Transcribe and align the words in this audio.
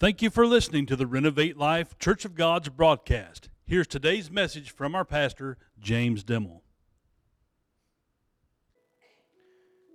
Thank 0.00 0.22
you 0.22 0.30
for 0.30 0.46
listening 0.46 0.86
to 0.86 0.96
the 0.96 1.06
Renovate 1.06 1.58
Life 1.58 1.98
Church 1.98 2.24
of 2.24 2.34
God's 2.34 2.70
broadcast. 2.70 3.50
Here's 3.66 3.86
today's 3.86 4.30
message 4.30 4.70
from 4.70 4.94
our 4.94 5.04
pastor, 5.04 5.58
James 5.78 6.24
Dimel. 6.24 6.62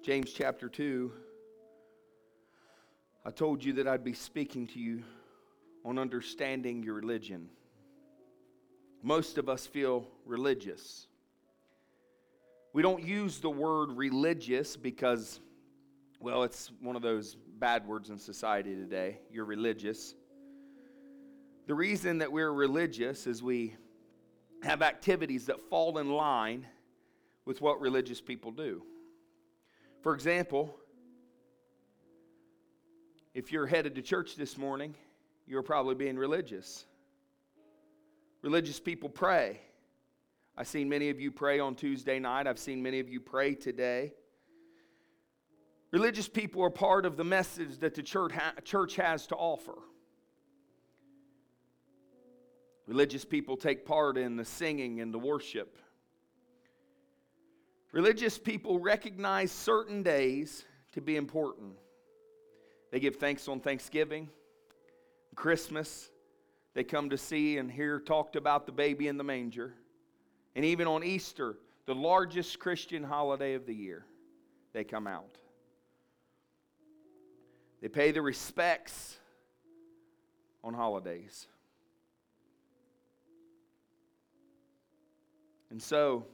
James 0.03 0.31
chapter 0.31 0.69
2. 0.69 1.11
I 3.25 3.31
told 3.31 3.63
you 3.63 3.73
that 3.73 3.87
I'd 3.87 4.03
be 4.03 4.13
speaking 4.13 4.67
to 4.67 4.79
you 4.79 5.01
on 5.83 5.97
understanding 5.97 6.83
your 6.83 6.93
religion. 6.93 7.49
Most 9.01 9.39
of 9.39 9.49
us 9.49 9.65
feel 9.65 10.07
religious. 10.23 11.07
We 12.73 12.83
don't 12.83 13.03
use 13.03 13.39
the 13.39 13.49
word 13.49 13.89
religious 13.89 14.77
because, 14.77 15.39
well, 16.19 16.43
it's 16.43 16.71
one 16.79 16.95
of 16.95 17.01
those 17.01 17.37
bad 17.59 17.87
words 17.87 18.09
in 18.09 18.17
society 18.17 18.75
today. 18.75 19.19
You're 19.31 19.45
religious. 19.45 20.15
The 21.67 21.75
reason 21.75 22.19
that 22.19 22.31
we're 22.31 22.51
religious 22.51 23.27
is 23.27 23.41
we 23.41 23.75
have 24.63 24.81
activities 24.81 25.45
that 25.47 25.61
fall 25.69 25.97
in 25.97 26.11
line 26.11 26.67
with 27.45 27.61
what 27.61 27.79
religious 27.79 28.21
people 28.21 28.51
do. 28.51 28.83
For 30.01 30.13
example, 30.13 30.75
if 33.33 33.51
you're 33.51 33.67
headed 33.67 33.95
to 33.95 34.01
church 34.01 34.35
this 34.35 34.57
morning, 34.57 34.95
you're 35.47 35.63
probably 35.63 35.95
being 35.95 36.17
religious. 36.17 36.85
Religious 38.41 38.79
people 38.79 39.09
pray. 39.09 39.61
I've 40.57 40.67
seen 40.67 40.87
many 40.87 41.09
of 41.09 41.19
you 41.19 41.31
pray 41.31 41.59
on 41.59 41.75
Tuesday 41.75 42.19
night. 42.19 42.47
I've 42.47 42.59
seen 42.59 42.81
many 42.81 42.99
of 42.99 43.09
you 43.09 43.19
pray 43.19 43.55
today. 43.55 44.13
Religious 45.95 46.27
people 46.27 46.61
are 46.61 46.69
part 46.69 47.05
of 47.05 47.15
the 47.15 47.23
message 47.23 47.77
that 47.77 47.95
the 47.95 48.03
church, 48.03 48.33
ha- 48.33 48.51
church 48.65 48.97
has 48.97 49.27
to 49.27 49.35
offer. 49.35 49.75
Religious 52.85 53.23
people 53.23 53.55
take 53.55 53.85
part 53.85 54.17
in 54.17 54.35
the 54.35 54.43
singing 54.43 54.99
and 54.99 55.13
the 55.13 55.17
worship. 55.17 55.77
Religious 57.93 58.37
people 58.37 58.77
recognize 58.77 59.53
certain 59.53 60.03
days 60.03 60.65
to 60.91 60.99
be 60.99 61.15
important. 61.15 61.71
They 62.91 62.99
give 62.99 63.15
thanks 63.15 63.47
on 63.47 63.61
Thanksgiving, 63.61 64.27
Christmas. 65.33 66.09
They 66.73 66.83
come 66.83 67.09
to 67.09 67.17
see 67.17 67.57
and 67.57 67.71
hear 67.71 68.01
talked 68.01 68.35
about 68.35 68.65
the 68.65 68.73
baby 68.73 69.07
in 69.07 69.15
the 69.15 69.23
manger. 69.23 69.75
And 70.57 70.65
even 70.65 70.87
on 70.87 71.05
Easter, 71.05 71.55
the 71.85 71.95
largest 71.95 72.59
Christian 72.59 73.01
holiday 73.01 73.53
of 73.53 73.65
the 73.65 73.73
year, 73.73 74.05
they 74.73 74.83
come 74.83 75.07
out. 75.07 75.37
They 77.85 77.89
pay 77.89 78.09
the 78.09 78.23
respects 78.23 79.15
on 80.63 80.73
holidays. 80.73 81.45
And 85.69 85.79
so, 85.79 86.25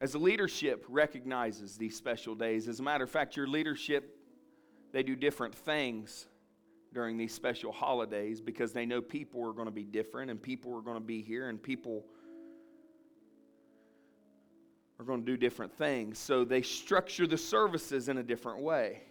as 0.00 0.12
the 0.12 0.20
leadership 0.20 0.84
recognizes 0.88 1.76
these 1.76 1.96
special 1.96 2.36
days, 2.36 2.68
as 2.68 2.78
a 2.78 2.84
matter 2.84 3.02
of 3.02 3.10
fact, 3.10 3.36
your 3.36 3.48
leadership, 3.48 4.16
they 4.92 5.02
do 5.02 5.16
different 5.16 5.56
things 5.56 6.28
during 6.94 7.16
these 7.16 7.34
special 7.34 7.72
holidays 7.72 8.40
because 8.40 8.72
they 8.72 8.86
know 8.86 9.00
people 9.00 9.44
are 9.44 9.52
going 9.52 9.66
to 9.66 9.72
be 9.72 9.82
different 9.82 10.30
and 10.30 10.40
people 10.40 10.72
are 10.72 10.82
going 10.82 10.98
to 10.98 11.04
be 11.04 11.20
here 11.20 11.48
and 11.48 11.60
people 11.60 12.06
are 15.00 15.04
going 15.04 15.18
to 15.18 15.26
do 15.26 15.36
different 15.36 15.76
things. 15.76 16.16
So 16.16 16.44
they 16.44 16.62
structure 16.62 17.26
the 17.26 17.36
services 17.36 18.08
in 18.08 18.18
a 18.18 18.22
different 18.22 18.60
way 18.60 19.02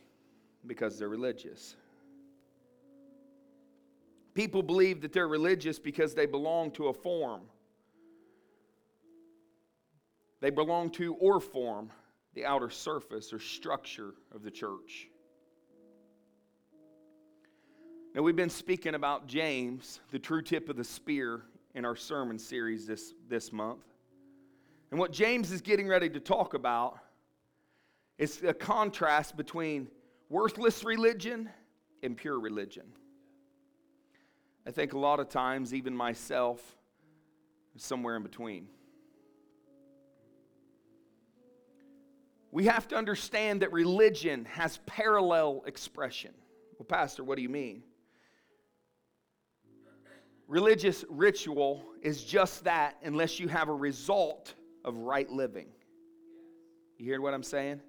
because 0.68 0.98
they're 0.98 1.10
religious. 1.10 1.76
People 4.34 4.62
believe 4.62 5.02
that 5.02 5.14
they're 5.14 5.28
religious 5.28 5.80
because 5.80 6.14
they 6.14 6.26
belong 6.26 6.72
to 6.72 6.88
a 6.88 6.94
form. 6.94 7.42
They 10.42 10.50
belong 10.50 10.90
to 10.92 11.16
or 11.16 11.40
form 11.40 11.90
the 12.34 12.46
outer 12.46 12.70
surface 12.70 13.32
or 13.32 13.40
structure 13.40 14.14
of 14.34 14.44
the 14.44 14.52
church. 14.52 15.08
Now, 18.14 18.22
we've 18.22 18.36
been 18.36 18.50
speaking 18.50 18.96
about 18.96 19.28
James, 19.28 20.00
the 20.12 20.20
true 20.20 20.42
tip 20.42 20.70
of 20.70 20.76
the 20.76 20.84
spear, 20.84 21.44
in 21.76 21.84
our 21.84 21.96
sermon 21.96 22.40
series 22.40 22.88
this, 22.88 23.14
this 23.28 23.52
month. 23.52 23.84
And 24.92 25.00
what 25.00 25.12
James 25.12 25.52
is 25.52 25.62
getting 25.62 25.88
ready 25.88 26.10
to 26.10 26.20
talk 26.20 26.54
about 26.54 26.98
is 28.18 28.42
a 28.44 28.54
contrast 28.54 29.36
between 29.36 29.88
worthless 30.30 30.84
religion 30.84 31.50
and 32.04 32.18
pure 32.18 32.40
religion. 32.40 32.86
I 34.68 34.72
think 34.72 34.94
a 34.94 35.00
lot 35.00 35.20
of 35.20 35.30
times, 35.30 35.74
even 35.74 35.96
myself, 35.96 36.62
somewhere 37.78 38.16
in 38.16 38.24
between. 38.24 38.68
We 42.52 42.66
have 42.66 42.88
to 42.88 42.96
understand 42.96 43.62
that 43.62 43.74
religion 43.74 44.46
has 44.46 44.80
parallel 44.86 45.64
expression. 45.68 46.32
Well, 46.80 46.86
Pastor, 46.86 47.24
what 47.24 47.36
do 47.36 47.42
you 47.42 47.50
mean? 47.50 47.84
Religious 50.48 51.04
ritual 51.10 51.84
is 52.02 52.24
just 52.24 52.64
that 52.64 52.96
unless 53.04 53.40
you 53.40 53.48
have 53.48 53.68
a 53.68 53.74
result 53.74 54.54
of 54.84 54.96
right 54.98 55.30
living. 55.30 55.68
You 56.98 57.06
hear 57.06 57.20
what 57.20 57.34
I'm 57.34 57.44
saying? 57.44 57.82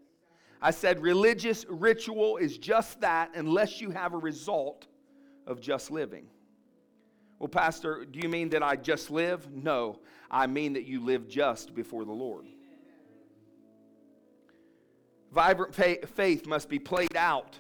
I 0.67 0.73
said 0.73 1.01
religious 1.01 1.65
ritual 1.69 2.39
is 2.39 2.59
just 2.59 3.01
that 3.01 3.31
unless 3.37 3.81
you 3.81 3.91
have 3.91 4.15
a 4.15 4.19
result 4.19 4.89
of 5.47 5.61
just 5.61 5.93
living. 5.93 6.27
Well, 7.39 7.47
Pastor, 7.47 8.05
do 8.05 8.19
you 8.19 8.29
mean 8.29 8.49
that 8.49 8.65
I 8.65 8.75
just 8.75 9.09
live? 9.09 9.49
No, 9.53 10.01
I 10.29 10.49
mean 10.49 10.73
that 10.73 10.85
you 10.85 11.05
live 11.05 11.29
just 11.29 11.73
before 11.73 12.05
the 12.05 12.11
Lord. 12.11 12.47
Vibrant 15.31 15.73
faith 15.73 16.49
must 16.49 16.69
be 16.69 16.81
played 16.81 17.17
out 17.17 17.57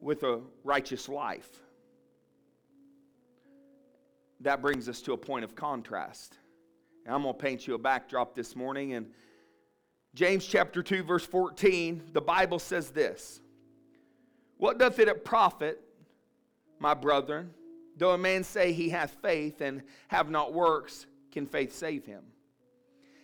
with 0.00 0.22
a 0.22 0.42
righteous 0.62 1.08
life. 1.08 1.58
That 4.42 4.62
brings 4.62 4.88
us 4.88 5.00
to 5.02 5.12
a 5.12 5.18
point 5.18 5.44
of 5.44 5.56
contrast. 5.56 6.38
And 7.04 7.12
I'm 7.12 7.22
going 7.22 7.34
to 7.34 7.42
paint 7.42 7.66
you 7.66 7.74
a 7.74 7.78
backdrop 7.78 8.36
this 8.36 8.54
morning. 8.54 8.90
In 8.90 9.08
James 10.16 10.46
chapter 10.46 10.82
2, 10.82 11.02
verse 11.02 11.26
14, 11.26 12.02
the 12.14 12.22
Bible 12.22 12.58
says 12.58 12.88
this 12.88 13.42
What 14.56 14.78
doth 14.78 14.98
it 14.98 15.26
profit, 15.26 15.78
my 16.78 16.94
brethren, 16.94 17.50
though 17.98 18.12
a 18.12 18.18
man 18.18 18.42
say 18.42 18.72
he 18.72 18.88
hath 18.88 19.18
faith 19.20 19.60
and 19.60 19.82
have 20.08 20.30
not 20.30 20.54
works, 20.54 21.04
can 21.32 21.46
faith 21.46 21.74
save 21.74 22.06
him? 22.06 22.22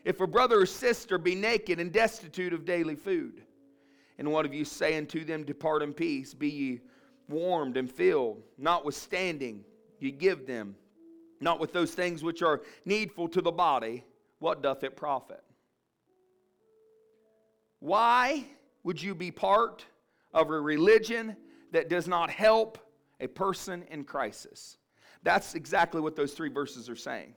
If 0.04 0.20
a 0.20 0.26
brother 0.26 0.60
or 0.60 0.66
sister 0.66 1.16
be 1.16 1.34
naked 1.34 1.80
and 1.80 1.90
destitute 1.90 2.52
of 2.52 2.66
daily 2.66 2.96
food, 2.96 3.40
and 4.18 4.30
one 4.30 4.44
of 4.44 4.52
you 4.52 4.66
say 4.66 4.98
unto 4.98 5.24
them, 5.24 5.44
Depart 5.44 5.82
in 5.82 5.94
peace, 5.94 6.34
be 6.34 6.50
ye 6.50 6.80
warmed 7.26 7.78
and 7.78 7.90
filled, 7.90 8.42
notwithstanding 8.58 9.64
ye 9.98 10.10
give 10.10 10.46
them, 10.46 10.76
not 11.40 11.58
with 11.58 11.72
those 11.72 11.94
things 11.94 12.22
which 12.22 12.42
are 12.42 12.60
needful 12.84 13.28
to 13.28 13.40
the 13.40 13.50
body, 13.50 14.04
what 14.40 14.62
doth 14.62 14.84
it 14.84 14.94
profit? 14.94 15.42
Why 17.82 18.44
would 18.84 19.02
you 19.02 19.12
be 19.12 19.32
part 19.32 19.84
of 20.32 20.50
a 20.50 20.60
religion 20.60 21.36
that 21.72 21.88
does 21.88 22.06
not 22.06 22.30
help 22.30 22.78
a 23.18 23.26
person 23.26 23.82
in 23.90 24.04
crisis? 24.04 24.76
That's 25.24 25.56
exactly 25.56 26.00
what 26.00 26.14
those 26.14 26.32
three 26.32 26.48
verses 26.48 26.88
are 26.88 26.94
saying. 26.94 27.34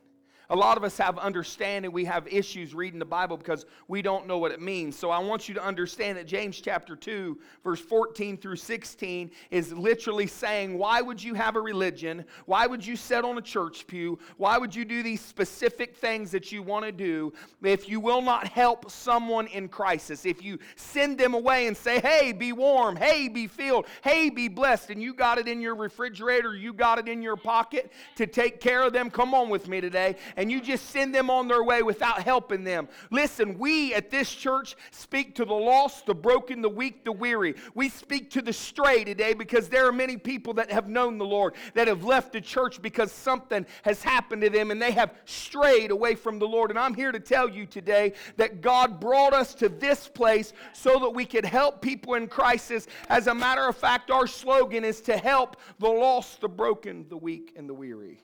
A 0.50 0.56
lot 0.56 0.78
of 0.78 0.84
us 0.84 0.98
have 0.98 1.18
understanding, 1.18 1.92
we 1.92 2.06
have 2.06 2.28
issues 2.28 2.76
reading 2.76 3.00
the 3.00 3.06
Bible 3.06 3.38
because 3.38 3.66
we 3.88 4.02
don't 4.02 4.28
know 4.28 4.38
what 4.38 4.52
it 4.52 4.62
means. 4.62 4.98
So 4.98 5.10
I 5.10 5.20
want 5.20 5.50
you 5.50 5.56
to 5.56 5.64
understand 5.64 6.18
that 6.18 6.28
James 6.28 6.62
chapter 6.62 6.96
2, 6.96 7.38
verse 7.64 7.80
14 7.80 8.38
through 8.38 8.58
16 8.58 9.32
is 9.50 9.74
literally 9.74 10.28
saying, 10.28 10.78
Why 10.78 11.02
would 11.02 11.24
you 11.24 11.34
have 11.34 11.56
a 11.56 11.62
religion? 11.62 12.26
Why 12.46 12.68
would 12.68 12.86
you 12.86 12.96
sit 12.96 13.26
on 13.26 13.38
a 13.38 13.42
church 13.42 13.88
pew? 13.88 14.20
Why 14.38 14.58
would 14.58 14.76
you 14.76 14.86
do 14.86 15.02
these 15.02 15.22
specific 15.22 15.96
things 15.96 16.32
that 16.32 16.52
you 16.52 16.62
want 16.62 16.86
to 16.86 16.92
do 16.92 17.34
if 17.64 17.90
you 17.90 18.00
will 18.00 18.22
not 18.22 18.48
help 18.48 18.92
someone 18.92 19.48
in 19.48 19.68
crisis? 19.68 20.26
If 20.26 20.44
you 20.44 20.60
send 20.76 21.18
them 21.18 21.34
away 21.34 21.68
and 21.68 21.76
say, 21.76 22.00
Hey, 22.00 22.34
be 22.34 22.54
warm, 22.54 22.96
hey, 22.96 23.30
be 23.30 23.48
filled, 23.48 23.88
hey, 24.04 24.30
be 24.30 24.48
blessed, 24.48 24.92
and 24.92 25.02
you 25.02 25.14
got 25.14 25.40
it 25.40 25.48
in 25.48 25.60
your 25.60 25.76
refrigerator, 25.76 26.56
you 26.56 26.72
got 26.72 27.00
it 27.00 27.08
in 27.08 27.24
your 27.24 27.36
pocket 27.36 27.92
to 28.16 28.28
take 28.28 28.60
care 28.60 28.84
of 28.84 28.94
them, 28.94 29.10
come 29.10 29.34
on 29.34 29.50
with 29.50 29.68
me 29.68 29.82
today 29.82 30.16
and 30.38 30.52
you 30.52 30.62
just 30.62 30.90
send 30.90 31.14
them 31.14 31.30
on 31.30 31.48
their 31.48 31.64
way 31.64 31.84
without 31.84 32.22
helping 32.22 32.64
them. 32.64 32.88
Listen, 33.12 33.58
we 33.58 33.94
at 33.94 34.10
this 34.10 34.32
church 34.32 34.76
speak 34.92 35.36
to 35.36 35.46
the 35.46 35.54
lost, 35.54 36.06
the 36.06 36.16
broken, 36.16 36.62
the 36.62 36.70
weak, 36.70 37.04
the 37.04 37.12
weary. 37.12 37.56
We 37.74 37.90
speak 37.90 38.32
to 38.32 38.42
the 38.42 38.54
stray 38.54 39.04
today 39.04 39.34
because 39.34 39.70
there 39.70 39.88
are 39.88 39.92
many 39.92 40.18
people 40.18 40.54
that 40.56 40.72
have 40.72 40.88
known 40.88 41.18
the 41.18 41.26
Lord 41.26 41.56
that 41.74 41.88
have 41.88 42.04
left 42.04 42.34
the 42.34 42.42
church 42.42 42.82
because 42.82 43.12
something 43.12 43.66
has 43.84 44.04
happened 44.04 44.42
to 44.42 44.50
them 44.50 44.72
and 44.72 44.82
they 44.82 44.92
have 44.92 45.14
strayed 45.26 45.92
away 45.92 46.16
from 46.16 46.40
the 46.40 46.48
Lord. 46.48 46.70
And 46.70 46.80
I'm 46.80 46.94
here 46.94 47.12
to 47.12 47.20
tell 47.20 47.50
you 47.50 47.66
today 47.66 48.14
that 48.38 48.62
God 48.62 49.00
brought 49.00 49.34
us 49.34 49.54
to 49.56 49.70
this 49.70 50.08
place 50.08 50.54
so 50.74 51.00
that 51.00 51.10
we 51.10 51.26
could 51.26 51.46
help 51.46 51.82
people 51.82 52.16
in 52.16 52.28
crisis. 52.28 52.88
As 53.10 53.28
a 53.28 53.36
matter 53.36 53.68
of 53.68 53.76
fact, 53.76 54.12
our 54.12 54.28
slogan 54.28 54.84
is 54.84 55.02
to 55.02 55.18
help 55.18 55.58
the 55.80 55.90
lost, 55.90 56.42
the 56.42 56.50
broken, 56.50 57.06
the 57.10 57.18
weak, 57.18 57.54
and 57.56 57.70
the 57.70 57.74
weary. 57.74 58.20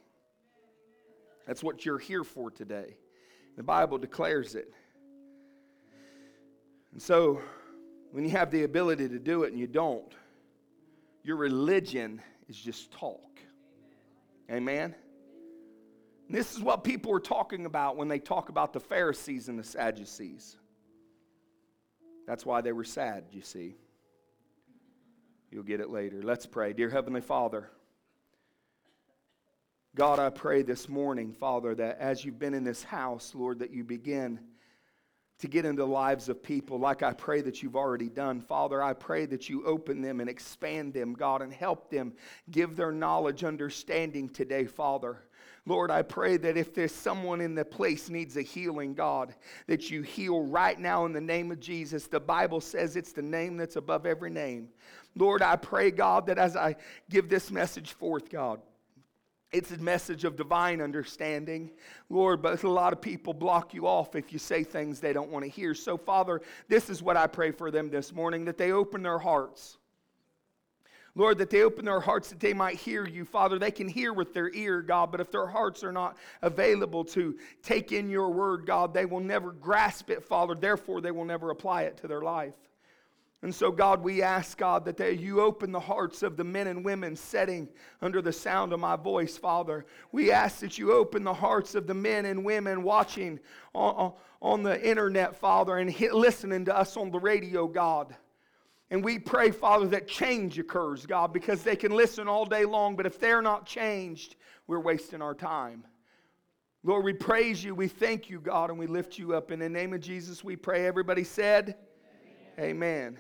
That's 1.46 1.64
what 1.64 1.86
you're 1.86 1.98
here 1.98 2.24
for 2.24 2.52
today. 2.52 2.98
The 3.58 3.64
Bible 3.64 3.98
declares 3.98 4.56
it. 4.56 4.74
And 6.92 7.02
so, 7.02 7.42
when 8.12 8.26
you 8.26 8.32
have 8.32 8.52
the 8.52 8.64
ability 8.64 9.10
to 9.10 9.20
do 9.20 9.44
it 9.44 9.52
and 9.52 9.60
you 9.60 9.68
don't, 9.68 10.14
your 11.24 11.38
religion 11.38 12.22
is 12.50 12.58
just 12.58 12.92
talk. 12.92 13.40
Amen? 14.50 14.96
And 16.28 16.38
this 16.38 16.54
is 16.54 16.62
what 16.62 16.84
people 16.84 17.14
are 17.14 17.20
talking 17.20 17.66
about 17.66 17.98
when 17.98 18.08
they 18.08 18.20
talk 18.20 18.50
about 18.50 18.74
the 18.74 18.80
Pharisees 18.80 19.50
and 19.50 19.58
the 19.58 19.64
Sadducees. 19.64 20.58
That's 22.28 22.46
why 22.46 22.62
they 22.62 22.72
were 22.72 22.84
sad, 22.84 23.26
you 23.32 23.42
see. 23.42 23.76
You'll 25.52 25.64
get 25.64 25.82
it 25.82 25.90
later. 25.90 26.22
Let's 26.24 26.46
pray. 26.46 26.72
Dear 26.74 26.90
Heavenly 26.90 27.22
Father, 27.22 27.70
God, 29.94 30.20
I 30.20 30.30
pray 30.30 30.62
this 30.62 30.88
morning, 30.88 31.34
Father, 31.34 31.76
that 31.76 31.98
as 32.00 32.24
you've 32.24 32.40
been 32.40 32.54
in 32.54 32.64
this 32.64 32.82
house, 32.82 33.34
Lord, 33.36 33.60
that 33.60 33.72
you 33.72 33.84
begin 33.84 34.40
to 35.40 35.50
get 35.50 35.66
into 35.66 35.82
the 35.82 35.88
lives 35.88 36.30
of 36.30 36.42
people 36.42 36.80
like 36.80 37.04
I 37.04 37.12
pray 37.12 37.42
that 37.42 37.62
you've 37.62 37.76
already 37.76 38.08
done. 38.08 38.40
Father, 38.40 38.82
I 38.82 38.94
pray 38.94 39.26
that 39.26 39.50
you 39.50 39.66
open 39.66 40.02
them 40.02 40.22
and 40.22 40.30
expand 40.30 40.94
them, 40.94 41.12
God, 41.12 41.42
and 41.42 41.52
help 41.52 41.90
them 41.90 42.14
give 42.52 42.78
their 42.78 42.94
knowledge, 42.94 43.44
understanding 43.44 44.30
today, 44.30 44.64
Father. 44.64 45.18
Lord, 45.66 45.92
I 45.92 46.04
pray 46.04 46.38
that 46.38 46.56
if 46.56 46.74
there's 46.74 46.96
someone 46.96 47.42
in 47.42 47.54
the 47.54 47.66
place 47.66 48.10
needs 48.10 48.38
a 48.38 48.42
healing, 48.42 48.94
God, 48.94 49.36
that 49.68 49.92
you 49.92 50.04
heal 50.04 50.46
right 50.46 50.80
now 50.80 51.06
in 51.06 51.12
the 51.12 51.20
name 51.20 51.52
of 51.52 51.60
Jesus. 51.60 52.08
The 52.08 52.20
Bible 52.22 52.62
says 52.62 52.96
it's 52.96 53.12
the 53.12 53.22
name 53.22 53.58
that's 53.58 53.76
above 53.76 54.06
every 54.06 54.30
name. 54.30 54.70
Lord, 55.18 55.42
I 55.42 55.58
pray, 55.58 55.92
God, 55.92 56.28
that 56.28 56.38
as 56.38 56.56
I 56.56 56.78
give 57.10 57.28
this 57.28 57.52
message 57.52 57.92
forth, 57.92 58.30
God, 58.30 58.62
it's 59.52 59.72
a 59.72 59.78
message 59.78 60.24
of 60.24 60.38
divine 60.38 60.82
understanding, 60.82 61.72
Lord, 62.10 62.42
but 62.42 62.64
a 62.64 62.70
lot 62.70 62.94
of 62.94 63.02
people 63.02 63.34
block 63.34 63.74
you 63.74 63.86
off 63.86 64.16
if 64.16 64.32
you 64.32 64.40
say 64.40 64.64
things 64.64 65.00
they 65.00 65.14
don't 65.14 65.30
want 65.30 65.44
to 65.44 65.52
hear. 65.52 65.74
So, 65.74 65.98
Father, 65.98 66.42
this 66.70 66.90
is 66.90 67.04
what 67.04 67.18
I 67.18 67.28
pray 67.28 67.52
for 67.52 67.70
them 67.70 67.90
this 67.90 68.14
morning 68.14 68.46
that 68.46 68.58
they 68.58 68.72
open 68.72 69.04
their 69.04 69.20
hearts. 69.20 69.78
Lord, 71.14 71.40
that 71.40 71.50
they 71.50 71.64
open 71.64 71.84
their 71.84 72.00
hearts 72.00 72.30
that 72.30 72.40
they 72.40 72.54
might 72.54 72.78
hear 72.78 73.06
you. 73.06 73.26
Father, 73.26 73.60
they 73.60 73.72
can 73.72 73.90
hear 73.90 74.14
with 74.14 74.34
their 74.34 74.50
ear, 74.54 74.82
God, 74.82 75.12
but 75.12 75.20
if 75.20 75.30
their 75.30 75.48
hearts 75.48 75.84
are 75.84 75.92
not 75.92 76.16
available 76.42 77.04
to 77.06 77.38
take 77.62 77.92
in 77.92 78.10
your 78.10 78.30
word, 78.30 78.66
God, 78.66 78.94
they 78.94 79.06
will 79.06 79.20
never 79.20 79.52
grasp 79.52 80.10
it, 80.10 80.24
Father. 80.24 80.56
Therefore, 80.56 81.02
they 81.02 81.12
will 81.12 81.26
never 81.26 81.50
apply 81.50 81.84
it 81.84 81.98
to 81.98 82.08
their 82.08 82.22
life. 82.22 82.54
And 83.44 83.54
so, 83.54 83.72
God, 83.72 84.04
we 84.04 84.22
ask, 84.22 84.58
God, 84.58 84.86
that 84.86 84.98
they, 84.98 85.14
you 85.14 85.42
open 85.42 85.72
the 85.72 85.80
hearts 85.80 86.22
of 86.22 86.38
the 86.38 86.44
men 86.44 86.68
and 86.68 86.86
women 86.86 87.16
sitting 87.16 87.68
under 88.02 88.22
the 88.22 88.32
sound 88.32 88.72
of 88.72 88.80
my 88.80 88.96
voice, 88.96 89.36
Father. 89.36 89.86
We 90.12 90.32
ask 90.32 90.60
that 90.60 90.78
you 90.78 90.92
open 90.92 91.24
the 91.24 91.34
hearts 91.34 91.74
of 91.74 91.88
the 91.88 91.96
men 91.96 92.26
and 92.26 92.46
women 92.46 92.84
watching 92.84 93.40
on, 93.74 94.14
on 94.44 94.62
the 94.62 94.80
internet, 94.88 95.36
Father, 95.36 95.78
and 95.78 95.90
hit, 95.90 96.14
listening 96.14 96.66
to 96.66 96.78
us 96.78 96.96
on 96.98 97.10
the 97.10 97.20
radio, 97.20 97.68
God. 97.68 98.16
And 98.92 99.04
we 99.04 99.18
pray, 99.18 99.50
Father, 99.50 99.88
that 99.88 100.08
change 100.08 100.60
occurs, 100.60 101.08
God, 101.08 101.34
because 101.34 101.64
they 101.64 101.76
can 101.76 101.94
listen 101.94 102.28
all 102.28 102.46
day 102.46 102.66
long, 102.66 102.96
but 102.96 103.08
if 103.08 103.20
they're 103.20 103.42
not 103.42 103.66
changed, 103.66 104.36
we're 104.68 104.82
wasting 104.82 105.22
our 105.22 105.34
time. 105.34 105.84
Lord, 106.84 107.06
we 107.06 107.14
praise 107.14 107.64
you, 107.64 107.74
we 107.74 107.88
thank 107.88 108.30
you, 108.30 108.40
God, 108.40 108.70
and 108.70 108.78
we 108.78 108.88
lift 108.88 109.18
you 109.18 109.34
up. 109.34 109.50
In 109.50 109.60
the 109.60 109.70
name 109.70 109.94
of 109.94 110.02
Jesus, 110.02 110.44
we 110.44 110.56
pray. 110.56 110.86
Everybody 110.86 111.24
said, 111.24 111.76
Amen. 112.60 112.70
Amen. 112.72 113.18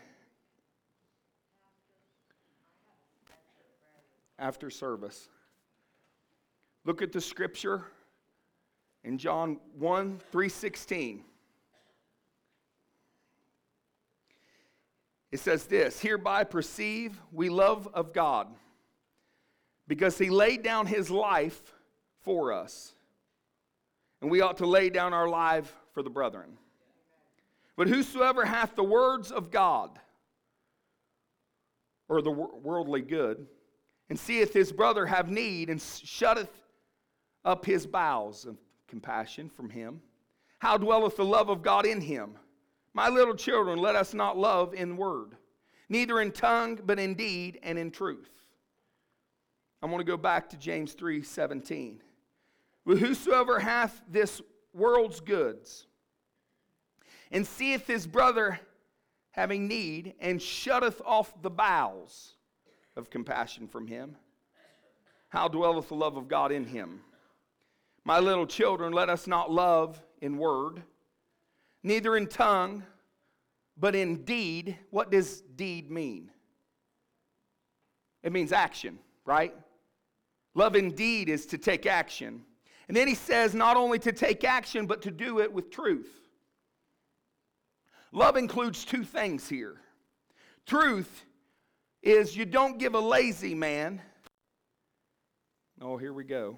After 4.41 4.69
service. 4.69 5.29
Look 6.83 7.01
at 7.01 7.11
the 7.11 7.21
scripture 7.21 7.85
in 9.03 9.17
John 9.17 9.59
1 9.77 10.19
316. 10.31 11.23
It 15.31 15.39
says 15.39 15.65
this 15.65 16.01
Hereby 16.01 16.43
perceive 16.43 17.17
we 17.31 17.49
love 17.49 17.87
of 17.93 18.13
God, 18.13 18.47
because 19.87 20.17
he 20.17 20.29
laid 20.29 20.63
down 20.63 20.87
his 20.87 21.09
life 21.09 21.61
for 22.23 22.51
us. 22.51 22.93
And 24.21 24.29
we 24.29 24.41
ought 24.41 24.57
to 24.57 24.67
lay 24.67 24.89
down 24.89 25.13
our 25.13 25.27
life 25.27 25.73
for 25.93 26.03
the 26.03 26.09
brethren. 26.09 26.57
But 27.75 27.87
whosoever 27.87 28.45
hath 28.45 28.75
the 28.75 28.83
words 28.83 29.31
of 29.31 29.49
God, 29.49 29.97
or 32.07 32.21
the 32.21 32.29
worldly 32.29 33.01
good, 33.01 33.47
and 34.11 34.19
seeth 34.19 34.51
his 34.51 34.73
brother 34.73 35.05
have 35.05 35.31
need, 35.31 35.69
and 35.69 35.81
shutteth 35.81 36.49
up 37.45 37.65
his 37.65 37.87
bowels 37.87 38.45
of 38.45 38.57
compassion 38.85 39.47
from 39.47 39.69
him. 39.69 40.01
How 40.59 40.75
dwelleth 40.75 41.15
the 41.15 41.23
love 41.23 41.47
of 41.47 41.61
God 41.61 41.85
in 41.85 42.01
him? 42.01 42.37
My 42.93 43.07
little 43.07 43.35
children, 43.35 43.79
let 43.79 43.95
us 43.95 44.13
not 44.13 44.37
love 44.37 44.73
in 44.73 44.97
word, 44.97 45.37
neither 45.87 46.19
in 46.19 46.33
tongue, 46.33 46.77
but 46.85 46.99
in 46.99 47.13
deed 47.13 47.61
and 47.63 47.79
in 47.79 47.89
truth. 47.89 48.29
I 49.81 49.85
want 49.85 50.01
to 50.01 50.11
go 50.11 50.17
back 50.17 50.49
to 50.49 50.57
James 50.57 50.91
3 50.91 51.23
17. 51.23 52.01
But 52.85 52.97
whosoever 52.97 53.61
hath 53.61 54.01
this 54.09 54.41
world's 54.73 55.21
goods, 55.21 55.87
and 57.31 57.47
seeth 57.47 57.87
his 57.87 58.05
brother 58.05 58.59
having 59.29 59.69
need, 59.69 60.15
and 60.19 60.41
shutteth 60.41 61.01
off 61.05 61.41
the 61.41 61.49
bowels 61.49 62.35
of 62.95 63.09
compassion 63.09 63.67
from 63.67 63.87
him? 63.87 64.15
How 65.29 65.47
dwelleth 65.47 65.87
the 65.87 65.95
love 65.95 66.17
of 66.17 66.27
God 66.27 66.51
in 66.51 66.65
him? 66.65 67.01
My 68.03 68.19
little 68.19 68.47
children, 68.47 68.93
let 68.93 69.09
us 69.09 69.27
not 69.27 69.51
love 69.51 70.01
in 70.21 70.37
word, 70.37 70.81
neither 71.83 72.17
in 72.17 72.27
tongue, 72.27 72.83
but 73.77 73.95
in 73.95 74.23
deed. 74.23 74.77
What 74.89 75.11
does 75.11 75.41
deed 75.41 75.89
mean? 75.89 76.29
It 78.23 78.31
means 78.31 78.51
action, 78.51 78.99
right? 79.25 79.55
Love 80.53 80.75
indeed 80.75 81.29
is 81.29 81.45
to 81.47 81.57
take 81.57 81.85
action. 81.85 82.43
And 82.87 82.97
then 82.97 83.07
he 83.07 83.15
says 83.15 83.55
not 83.55 83.77
only 83.77 83.99
to 83.99 84.11
take 84.11 84.43
action, 84.43 84.85
but 84.85 85.01
to 85.03 85.11
do 85.11 85.39
it 85.39 85.51
with 85.51 85.71
truth. 85.71 86.09
Love 88.11 88.35
includes 88.35 88.83
two 88.83 89.03
things 89.03 89.47
here. 89.47 89.77
Truth 90.65 91.23
is 92.01 92.35
you 92.35 92.45
don't 92.45 92.77
give 92.77 92.95
a 92.95 92.99
lazy 92.99 93.53
man. 93.53 94.01
Oh, 95.81 95.97
here 95.97 96.13
we 96.13 96.23
go. 96.23 96.57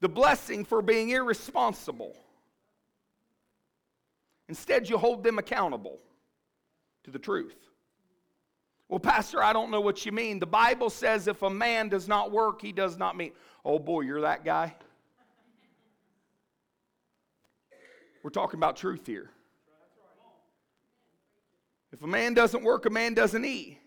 The 0.00 0.08
blessing 0.08 0.64
for 0.64 0.82
being 0.82 1.10
irresponsible. 1.10 2.14
Instead, 4.48 4.88
you 4.88 4.98
hold 4.98 5.24
them 5.24 5.38
accountable 5.38 5.98
to 7.04 7.10
the 7.10 7.18
truth. 7.18 7.56
Well, 8.88 9.00
Pastor, 9.00 9.42
I 9.42 9.52
don't 9.52 9.70
know 9.70 9.80
what 9.80 10.04
you 10.04 10.12
mean. 10.12 10.38
The 10.38 10.46
Bible 10.46 10.90
says 10.90 11.26
if 11.26 11.42
a 11.42 11.50
man 11.50 11.88
does 11.88 12.06
not 12.06 12.30
work, 12.30 12.60
he 12.60 12.70
does 12.70 12.98
not 12.98 13.16
mean. 13.16 13.32
Oh, 13.64 13.78
boy, 13.78 14.02
you're 14.02 14.20
that 14.20 14.44
guy. 14.44 14.74
We're 18.22 18.30
talking 18.30 18.58
about 18.58 18.76
truth 18.76 19.06
here. 19.06 19.30
If 21.94 22.02
a 22.02 22.08
man 22.08 22.34
doesn't 22.34 22.64
work, 22.64 22.86
a 22.86 22.90
man 22.90 23.14
doesn't 23.14 23.44
eat. 23.44 23.78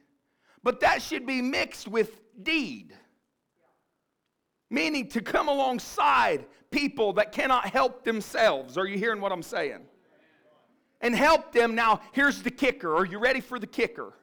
But 0.64 0.80
that 0.80 1.02
should 1.02 1.26
be 1.26 1.42
mixed 1.42 1.90
with 1.90 2.22
deed. 2.42 2.94
Meaning 4.70 5.10
to 5.10 5.22
come 5.22 5.50
alongside 5.50 6.46
people 6.72 7.12
that 7.14 7.34
cannot 7.34 7.68
help 7.68 8.06
themselves. 8.06 8.78
Are 8.78 8.88
you 8.88 8.98
hearing 8.98 9.20
what 9.20 9.34
I'm 9.34 9.44
saying? 9.44 9.82
And 11.02 11.14
help 11.14 11.52
them. 11.52 11.76
Now, 11.76 12.00
here's 12.14 12.42
the 12.42 12.50
kicker. 12.50 12.96
Are 12.96 13.04
you 13.04 13.20
ready 13.20 13.42
for 13.42 13.60
the 13.60 13.68
kicker? 13.68 14.14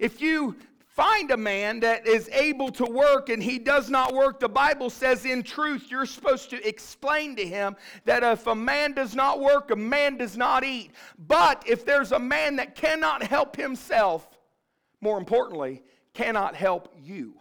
If 0.00 0.20
you 0.20 0.56
find 0.96 1.30
a 1.30 1.36
man 1.36 1.80
that 1.80 2.06
is 2.06 2.28
able 2.30 2.70
to 2.72 2.84
work 2.86 3.28
and 3.28 3.42
he 3.42 3.58
does 3.58 3.90
not 3.90 4.14
work, 4.14 4.40
the 4.40 4.48
Bible 4.48 4.88
says 4.88 5.26
in 5.26 5.42
truth, 5.42 5.88
you're 5.90 6.06
supposed 6.06 6.48
to 6.50 6.66
explain 6.66 7.36
to 7.36 7.46
him 7.46 7.76
that 8.06 8.22
if 8.22 8.46
a 8.46 8.54
man 8.54 8.94
does 8.94 9.14
not 9.14 9.38
work, 9.38 9.70
a 9.70 9.76
man 9.76 10.16
does 10.16 10.38
not 10.38 10.64
eat. 10.64 10.90
But 11.18 11.62
if 11.66 11.84
there's 11.84 12.12
a 12.12 12.18
man 12.18 12.56
that 12.56 12.74
cannot 12.74 13.22
help 13.22 13.56
himself, 13.56 14.26
more 15.02 15.18
importantly, 15.18 15.82
cannot 16.14 16.56
help 16.56 16.94
you, 16.98 17.34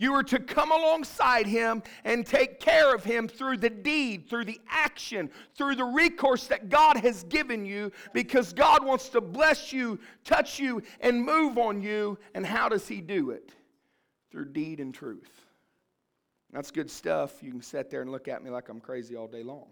You 0.00 0.14
are 0.14 0.22
to 0.22 0.38
come 0.38 0.72
alongside 0.72 1.46
him 1.46 1.82
and 2.06 2.24
take 2.24 2.58
care 2.58 2.94
of 2.94 3.04
him 3.04 3.28
through 3.28 3.58
the 3.58 3.68
deed, 3.68 4.30
through 4.30 4.46
the 4.46 4.58
action, 4.66 5.28
through 5.54 5.74
the 5.74 5.84
recourse 5.84 6.46
that 6.46 6.70
God 6.70 6.96
has 6.96 7.24
given 7.24 7.66
you 7.66 7.92
because 8.14 8.54
God 8.54 8.82
wants 8.82 9.10
to 9.10 9.20
bless 9.20 9.74
you, 9.74 10.00
touch 10.24 10.58
you, 10.58 10.82
and 11.00 11.22
move 11.22 11.58
on 11.58 11.82
you. 11.82 12.18
And 12.34 12.46
how 12.46 12.70
does 12.70 12.88
he 12.88 13.02
do 13.02 13.28
it? 13.28 13.52
Through 14.30 14.52
deed 14.52 14.80
and 14.80 14.94
truth. 14.94 15.30
That's 16.50 16.70
good 16.70 16.90
stuff. 16.90 17.34
You 17.42 17.50
can 17.50 17.60
sit 17.60 17.90
there 17.90 18.00
and 18.00 18.10
look 18.10 18.26
at 18.26 18.42
me 18.42 18.48
like 18.48 18.70
I'm 18.70 18.80
crazy 18.80 19.16
all 19.16 19.28
day 19.28 19.42
long. 19.42 19.66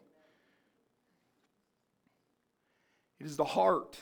It 3.19 3.25
is 3.25 3.39
the 3.39 3.45
heart, 3.45 3.97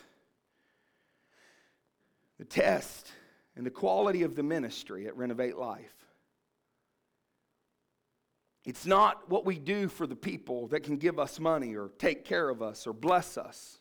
the 2.36 2.44
test, 2.44 3.12
and 3.54 3.64
the 3.64 3.70
quality 3.70 4.24
of 4.24 4.34
the 4.34 4.42
ministry 4.42 5.06
at 5.06 5.16
Renovate 5.16 5.56
Life. 5.56 6.05
It's 8.66 8.84
not 8.84 9.30
what 9.30 9.46
we 9.46 9.60
do 9.60 9.86
for 9.86 10.08
the 10.08 10.16
people 10.16 10.66
that 10.68 10.82
can 10.82 10.96
give 10.96 11.20
us 11.20 11.38
money 11.38 11.76
or 11.76 11.90
take 11.98 12.24
care 12.24 12.48
of 12.48 12.60
us 12.60 12.84
or 12.84 12.92
bless 12.92 13.38
us. 13.38 13.78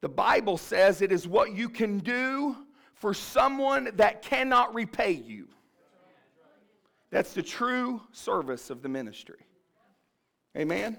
The 0.00 0.08
Bible 0.08 0.58
says 0.58 1.00
it 1.00 1.12
is 1.12 1.28
what 1.28 1.54
you 1.54 1.68
can 1.68 1.98
do 1.98 2.56
for 2.94 3.14
someone 3.14 3.90
that 3.94 4.22
cannot 4.22 4.74
repay 4.74 5.12
you. 5.12 5.46
That's 7.10 7.32
the 7.32 7.44
true 7.44 8.02
service 8.10 8.70
of 8.70 8.82
the 8.82 8.88
ministry. 8.88 9.46
Amen? 10.56 10.98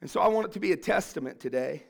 And 0.00 0.10
so 0.10 0.20
I 0.20 0.28
want 0.28 0.46
it 0.46 0.52
to 0.52 0.60
be 0.60 0.72
a 0.72 0.76
testament 0.76 1.38
today. 1.38 1.84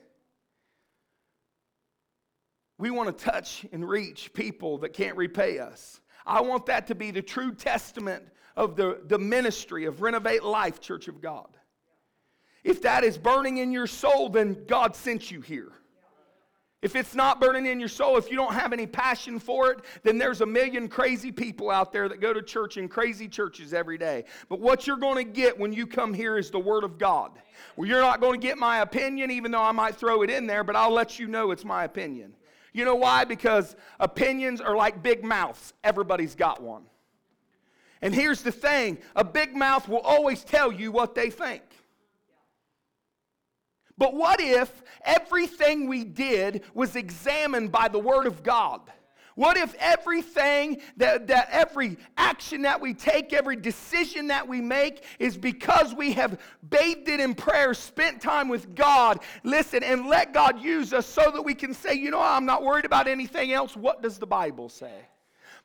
We 2.77 2.91
want 2.91 3.17
to 3.17 3.23
touch 3.23 3.65
and 3.71 3.87
reach 3.87 4.33
people 4.33 4.79
that 4.79 4.91
can't 4.91 5.15
repay 5.15 5.59
us. 5.59 6.01
I 6.25 6.41
want 6.41 6.65
that 6.67 6.87
to 6.87 6.95
be 6.95 7.11
the 7.11 7.21
true 7.21 7.53
testament 7.53 8.23
of 8.55 8.75
the, 8.75 9.01
the 9.07 9.19
ministry 9.19 9.85
of 9.85 10.01
Renovate 10.01 10.43
Life 10.43 10.79
Church 10.79 11.07
of 11.07 11.21
God. 11.21 11.47
If 12.63 12.81
that 12.83 13.03
is 13.03 13.17
burning 13.17 13.57
in 13.57 13.71
your 13.71 13.87
soul, 13.87 14.29
then 14.29 14.65
God 14.67 14.95
sent 14.95 15.31
you 15.31 15.41
here. 15.41 15.71
If 16.81 16.97
it's 16.97 17.15
not 17.15 17.39
burning 17.39 17.65
in 17.65 17.79
your 17.79 17.87
soul, 17.87 18.17
if 18.17 18.29
you 18.29 18.35
don't 18.35 18.53
have 18.53 18.73
any 18.73 18.85
passion 18.85 19.39
for 19.39 19.71
it, 19.71 19.79
then 20.03 20.17
there's 20.17 20.41
a 20.41 20.45
million 20.45 20.89
crazy 20.89 21.31
people 21.31 21.71
out 21.71 21.93
there 21.93 22.09
that 22.09 22.19
go 22.19 22.33
to 22.33 22.41
church 22.41 22.75
in 22.75 22.89
crazy 22.89 23.29
churches 23.29 23.73
every 23.73 23.97
day. 23.97 24.25
But 24.49 24.59
what 24.59 24.85
you're 24.85 24.97
going 24.97 25.25
to 25.25 25.31
get 25.31 25.57
when 25.57 25.71
you 25.71 25.87
come 25.87 26.13
here 26.13 26.37
is 26.37 26.51
the 26.51 26.59
Word 26.59 26.83
of 26.83 26.97
God. 26.97 27.31
Well, 27.77 27.87
you're 27.87 28.01
not 28.01 28.19
going 28.19 28.39
to 28.39 28.45
get 28.45 28.57
my 28.57 28.81
opinion, 28.81 29.31
even 29.31 29.51
though 29.51 29.61
I 29.61 29.71
might 29.71 29.95
throw 29.95 30.23
it 30.23 30.29
in 30.29 30.45
there, 30.45 30.65
but 30.65 30.75
I'll 30.75 30.91
let 30.91 31.19
you 31.19 31.27
know 31.27 31.51
it's 31.51 31.63
my 31.63 31.85
opinion. 31.85 32.35
You 32.73 32.85
know 32.85 32.95
why? 32.95 33.23
Because 33.23 33.75
opinions 33.99 34.59
are 34.59 34.75
like 34.75 35.01
big 35.01 35.23
mouths, 35.23 35.73
everybody's 35.83 36.35
got 36.35 36.61
one. 36.61 36.83
And 38.01 38.13
here's 38.13 38.41
the 38.41 38.51
thing 38.51 38.97
a 39.15 39.23
big 39.23 39.55
mouth 39.55 39.87
will 39.87 40.01
always 40.01 40.43
tell 40.43 40.71
you 40.71 40.91
what 40.91 41.15
they 41.15 41.29
think. 41.29 41.63
But 43.97 44.15
what 44.15 44.41
if 44.41 44.83
everything 45.05 45.87
we 45.87 46.03
did 46.03 46.63
was 46.73 46.95
examined 46.95 47.71
by 47.71 47.87
the 47.87 47.99
Word 47.99 48.25
of 48.25 48.43
God? 48.43 48.81
What 49.35 49.57
if 49.57 49.75
everything, 49.79 50.81
that, 50.97 51.27
that 51.27 51.49
every 51.51 51.97
action 52.17 52.61
that 52.63 52.79
we 52.79 52.93
take, 52.93 53.33
every 53.33 53.55
decision 53.55 54.27
that 54.27 54.47
we 54.47 54.61
make 54.61 55.03
is 55.19 55.37
because 55.37 55.93
we 55.93 56.13
have 56.13 56.39
bathed 56.69 57.09
it 57.09 57.19
in 57.19 57.33
prayer, 57.33 57.73
spent 57.73 58.21
time 58.21 58.47
with 58.47 58.75
God, 58.75 59.19
listen, 59.43 59.83
and 59.83 60.07
let 60.07 60.33
God 60.33 60.61
use 60.61 60.93
us 60.93 61.05
so 61.05 61.31
that 61.31 61.41
we 61.41 61.55
can 61.55 61.73
say, 61.73 61.93
you 61.93 62.11
know, 62.11 62.21
I'm 62.21 62.45
not 62.45 62.63
worried 62.63 62.85
about 62.85 63.07
anything 63.07 63.53
else. 63.53 63.75
What 63.75 64.01
does 64.01 64.17
the 64.17 64.27
Bible 64.27 64.69
say? 64.69 64.93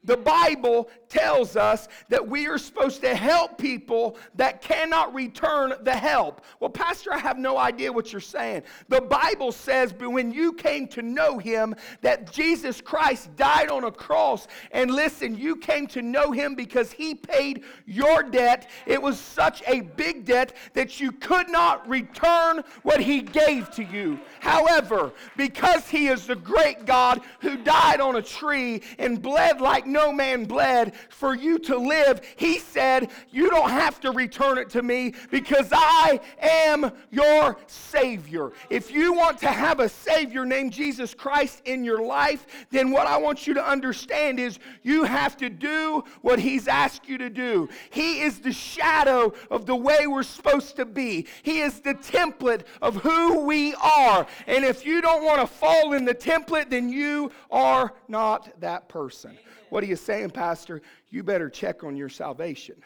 The 0.05 0.17
Bible 0.17 0.88
tells 1.09 1.57
us 1.57 1.88
that 2.09 2.26
we 2.26 2.47
are 2.47 2.57
supposed 2.57 3.00
to 3.00 3.14
help 3.14 3.59
people 3.59 4.17
that 4.37 4.62
cannot 4.62 5.12
return 5.12 5.75
the 5.83 5.95
help. 5.95 6.45
Well, 6.61 6.71
Pastor, 6.71 7.12
I 7.12 7.19
have 7.19 7.37
no 7.37 7.59
idea 7.59 7.93
what 7.93 8.12
you're 8.12 8.21
saying. 8.21 8.62
The 8.88 9.00
Bible 9.00 9.50
says, 9.50 9.93
but 9.93 10.11
when 10.11 10.31
you 10.31 10.52
came 10.52 10.87
to 10.88 11.02
know 11.02 11.38
Him, 11.38 11.75
that 12.02 12.31
Jesus 12.31 12.81
Christ 12.81 13.35
died 13.37 13.71
on 13.71 13.85
a 13.85 13.90
cross. 13.90 14.47
And 14.71 14.93
listen, 14.93 15.37
you 15.37 15.57
came 15.57 15.88
to 15.88 16.00
know 16.00 16.31
Him 16.31 16.55
because 16.55 16.93
He 16.93 17.14
paid 17.17 17.64
your 17.85 18.23
debt. 18.23 18.71
It 18.87 19.02
was 19.02 19.19
such 19.19 19.64
a 19.67 19.81
big 19.81 20.25
debt 20.25 20.55
that 20.75 21.00
you 21.00 21.11
could 21.11 21.49
not 21.49 21.88
return 21.88 22.62
what 22.83 23.00
He 23.00 23.21
gave 23.21 23.71
to 23.73 23.83
you. 23.83 24.21
However, 24.40 25.12
because 25.37 25.88
He 25.88 26.07
is 26.07 26.26
the 26.26 26.37
great 26.37 26.87
God 26.87 27.21
who 27.40 27.57
died 27.57 28.00
on 28.00 28.17
a 28.17 28.23
tree 28.23 28.83
and 28.99 29.21
bled 29.21 29.61
like 29.61 29.88
no 29.88 30.12
man 30.12 30.45
bled 30.45 30.95
for 31.09 31.35
you 31.35 31.59
to 31.61 31.76
live, 31.76 32.21
he 32.37 32.59
said, 32.59 33.11
You 33.30 33.50
don't 33.50 33.71
have 33.71 34.00
to 34.00 34.11
return 34.12 34.59
it 34.59 34.71
to 34.71 34.83
me 34.83 35.14
because 35.30 35.68
I 35.73 36.21
am 36.40 36.92
your 37.11 37.57
Savior. 37.66 38.52
If 38.71 38.90
you 38.90 39.12
want 39.12 39.38
to 39.38 39.49
have 39.49 39.80
a 39.80 39.88
Savior 39.88 40.45
named 40.45 40.73
Jesus 40.73 41.14
Christ 41.14 41.62
in 41.64 41.85
your 41.85 42.02
life, 42.02 42.47
then 42.71 42.90
what 42.90 43.07
I 43.07 43.16
want 43.16 43.47
you 43.47 43.54
to 43.54 43.64
understand 43.64 44.38
is 44.38 44.59
you 44.83 45.04
have 45.04 45.37
to 45.38 45.49
do 45.49 46.04
what 46.23 46.38
he's 46.38 46.68
asked 46.68 47.09
you 47.09 47.18
to 47.18 47.30
do. 47.30 47.68
He 47.90 48.21
is 48.21 48.40
the 48.40 48.52
shadow 48.52 49.33
of 49.50 49.66
the 49.66 49.76
way 49.76 50.07
we're 50.07 50.23
supposed 50.23 50.76
to 50.76 50.85
be, 50.85 51.26
he 51.42 51.61
is 51.61 51.80
the 51.80 51.95
template 51.95 52.62
of 52.83 52.97
who 52.97 53.45
we 53.45 53.75
are. 53.75 54.26
And 54.47 54.64
if 54.64 54.85
you 54.85 55.00
don't 55.00 55.25
want 55.25 55.40
to 55.40 55.47
fall 55.47 55.92
in 55.92 56.04
the 56.04 56.14
template, 56.14 56.71
then 56.71 56.88
you 56.88 57.30
are 57.50 57.95
not 58.09 58.61
that 58.61 58.88
person. 58.88 59.38
What 59.71 59.85
are 59.85 59.87
you 59.87 59.97
saying, 59.97 60.31
Pastor? 60.31 60.83
You 61.11 61.23
better 61.23 61.51
check 61.51 61.85
on 61.85 61.97
your 61.97 62.09
salvation. 62.09 62.77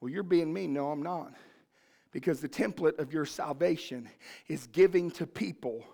Well, 0.00 0.10
you're 0.10 0.22
being 0.22 0.52
mean. 0.52 0.72
No, 0.72 0.90
I'm 0.90 1.02
not. 1.02 1.32
Because 2.12 2.40
the 2.40 2.48
template 2.48 2.98
of 2.98 3.12
your 3.12 3.24
salvation 3.24 4.08
is 4.48 4.66
giving 4.68 5.10
to 5.12 5.26
people 5.26 5.84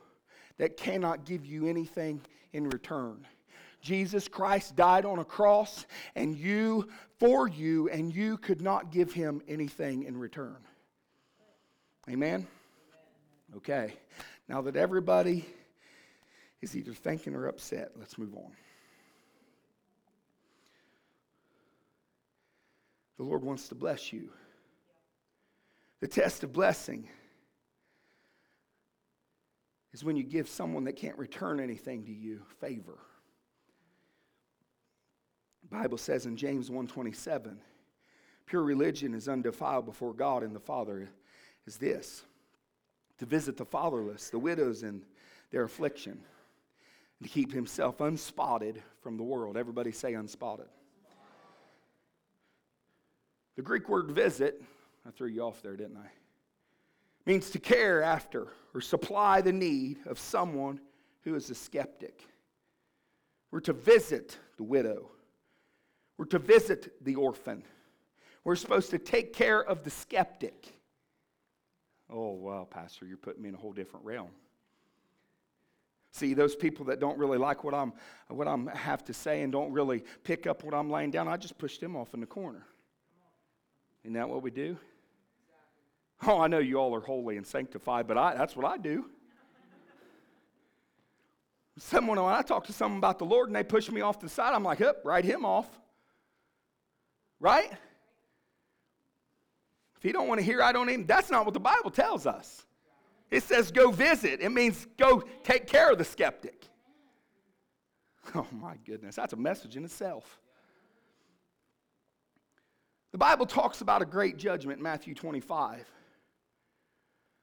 that 0.59 0.77
cannot 0.77 1.25
give 1.25 1.45
you 1.45 1.67
anything 1.67 2.21
in 2.53 2.69
return. 2.71 3.27
Jesus 3.83 4.27
Christ 4.27 4.75
died 4.75 5.05
on 5.05 5.19
a 5.19 5.25
cross 5.25 5.87
and 6.15 6.35
you 6.35 6.89
for 7.19 7.47
you 7.49 7.89
and 7.91 8.15
you 8.15 8.39
could 8.39 8.63
not 8.63 8.91
give 8.91 9.13
him 9.13 9.43
anything 9.47 10.05
in 10.05 10.17
return. 10.17 10.57
Amen. 12.09 12.47
Okay. 13.57 13.93
Now 14.49 14.63
that 14.63 14.77
everybody 14.77 15.45
is 16.63 16.77
either 16.77 16.95
thinking 16.95 17.35
or 17.35 17.47
upset, 17.47 17.93
let's 17.99 18.17
move 18.17 18.35
on. 18.35 18.53
The 23.17 23.25
Lord 23.25 23.43
wants 23.43 23.69
to 23.69 23.75
bless 23.75 24.13
you. 24.13 24.31
The 26.01 26.09
test 26.09 26.45
of 26.45 26.53
blessing 26.53 27.09
is 29.93 30.05
when 30.05 30.17
you 30.17 30.23
give 30.23 30.49
someone 30.49 30.85
that 30.85 30.97
can't 30.97 31.17
return 31.17 31.59
anything 31.59 32.05
to 32.05 32.13
you 32.13 32.43
favor. 32.61 32.99
The 35.63 35.69
Bible 35.79 35.99
says 35.99 36.27
in 36.27 36.37
James 36.37 36.69
1:27, 36.71 37.57
pure 38.45 38.63
religion 38.63 39.15
is 39.15 39.29
undefiled 39.29 39.87
before 39.87 40.13
God 40.13 40.43
and 40.43 40.55
the 40.55 40.61
Father 40.61 41.09
is 41.67 41.79
this: 41.79 42.23
to 43.19 43.25
visit 43.25 43.57
the 43.57 43.65
fatherless, 43.65 44.29
the 44.29 44.39
widows 44.39 44.83
in 44.83 45.03
their 45.51 45.63
affliction, 45.63 46.13
and 47.19 47.27
to 47.27 47.33
keep 47.33 47.51
himself 47.51 48.01
unspotted 48.01 48.83
from 49.01 49.17
the 49.17 49.25
world. 49.25 49.57
Everybody 49.57 49.91
say 49.91 50.13
unspotted. 50.13 50.69
The 53.57 53.63
Greek 53.63 53.89
word 53.89 54.11
visit, 54.11 54.63
I 55.07 55.11
threw 55.11 55.29
you 55.29 55.43
off 55.43 55.63
there, 55.63 55.77
didn't 55.77 55.97
I? 55.97 56.11
Means 57.25 57.51
to 57.51 57.59
care 57.59 58.03
after 58.03 58.49
or 58.75 58.81
supply 58.81 59.41
the 59.41 59.53
need 59.53 59.99
of 60.07 60.19
someone 60.19 60.81
who 61.23 61.35
is 61.35 61.51
a 61.51 61.55
skeptic. 61.55 62.23
We're 63.51 63.61
to 63.61 63.73
visit 63.73 64.39
the 64.59 64.63
widow. 64.63 65.11
We're 66.19 66.27
to 66.27 66.39
visit 66.39 67.03
the 67.05 67.17
orphan. 67.17 67.65
We're 68.45 68.57
supposed 68.57 68.91
to 68.91 68.99
take 68.99 69.33
care 69.33 69.63
of 69.63 69.83
the 69.83 69.91
skeptic. 69.91 70.73
Oh, 72.09 72.31
wow, 72.31 72.69
Pastor, 72.71 73.07
you're 73.07 73.17
putting 73.17 73.43
me 73.43 73.49
in 73.49 73.55
a 73.55 73.59
whole 73.59 73.73
different 73.73 74.07
realm. 74.07 74.31
See, 76.13 76.33
those 76.35 76.55
people 76.55 76.87
that 76.87 77.01
don't 77.01 77.19
really 77.19 77.39
like 77.39 77.65
what 77.65 77.75
I'm 77.75 77.93
what 78.29 78.49
I'm 78.49 78.69
have 78.69 79.05
to 79.07 79.13
say 79.13 79.43
and 79.43 79.53
don't 79.53 79.73
really 79.73 80.05
pick 80.25 80.47
up 80.47 80.65
what 80.65 80.73
I'm 80.73 80.89
laying 80.89 81.11
down, 81.11 81.29
I 81.29 81.37
just 81.37 81.59
push 81.59 81.79
them 81.79 81.97
off 81.97 82.15
in 82.15 82.21
the 82.21 82.27
corner. 82.27 82.65
Isn't 84.07 84.15
that 84.15 84.29
what 84.29 84.41
we 84.41 84.53
do? 84.53 84.77
Oh, 86.29 86.41
I 86.41 86.47
know 86.47 86.61
you 86.61 86.77
all 86.77 86.95
are 86.95 87.01
holy 87.01 87.39
and 87.39 87.45
sanctified, 87.45 88.07
but 88.07 88.17
I, 88.17 88.37
that's 88.37 88.55
what 88.55 88.65
I 88.65 88.79
do. 88.79 89.07
Someone, 91.77 92.23
when 92.23 92.33
I 92.33 92.43
talk 92.43 92.67
to 92.67 92.73
someone 92.73 92.99
about 92.99 93.19
the 93.19 93.25
Lord 93.25 93.49
and 93.49 93.57
they 93.57 93.65
push 93.65 93.91
me 93.91 94.03
off 94.03 94.21
the 94.21 94.29
side, 94.29 94.55
I'm 94.55 94.63
like, 94.63 94.81
up, 94.81 94.99
write 95.05 95.25
him 95.25 95.45
off. 95.45 95.67
Right? 97.41 97.73
If 99.97 100.05
you 100.05 100.13
don't 100.13 100.29
want 100.29 100.39
to 100.39 100.45
hear, 100.47 100.63
I 100.63 100.71
don't 100.71 100.89
even, 100.89 101.05
that's 101.05 101.29
not 101.29 101.45
what 101.45 101.55
the 101.55 101.59
Bible 101.59 101.91
tells 101.91 102.29
us. 102.29 102.65
It 103.29 103.43
says 103.43 103.73
go 103.73 103.91
visit. 103.91 104.41
It 104.41 104.53
means 104.53 104.87
go 104.97 105.25
take 105.43 105.67
care 105.67 105.91
of 105.91 105.99
the 105.99 106.05
skeptic. 106.05 106.69
Oh 108.37 108.47
my 108.53 108.77
goodness, 108.87 109.17
that's 109.17 109.33
a 109.33 109.37
message 109.37 109.77
in 109.77 109.85
itself. 109.85 110.39
The 113.17 113.21
Bible 113.21 113.47
talks 113.47 113.81
about 113.81 114.03
a 114.03 114.05
great 114.05 114.37
judgment 114.37 114.79
Matthew 114.79 115.15
25. 115.15 115.79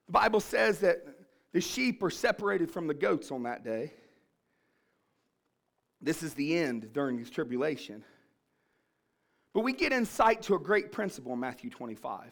The 0.06 0.12
Bible 0.12 0.39
says 0.39 0.77
that 0.82 1.03
the 1.51 1.62
sheep 1.62 2.03
are 2.03 2.12
separated 2.12 2.70
from 2.70 2.86
the 2.86 2.94
goats 2.94 3.32
on 3.32 3.42
that 3.42 3.63
day. 3.63 3.92
This 6.00 6.22
is 6.22 6.36
the 6.36 6.60
end 6.60 6.94
during 6.94 7.18
this 7.18 7.32
tribulation. 7.32 8.03
But 9.56 9.62
we 9.62 9.74
get 9.74 9.92
insight 9.92 10.44
to 10.44 10.53
a 10.53 10.60
great 10.60 10.92
principle 10.92 11.34
in 11.34 11.39
Matthew 11.39 11.72
25. 11.72 12.32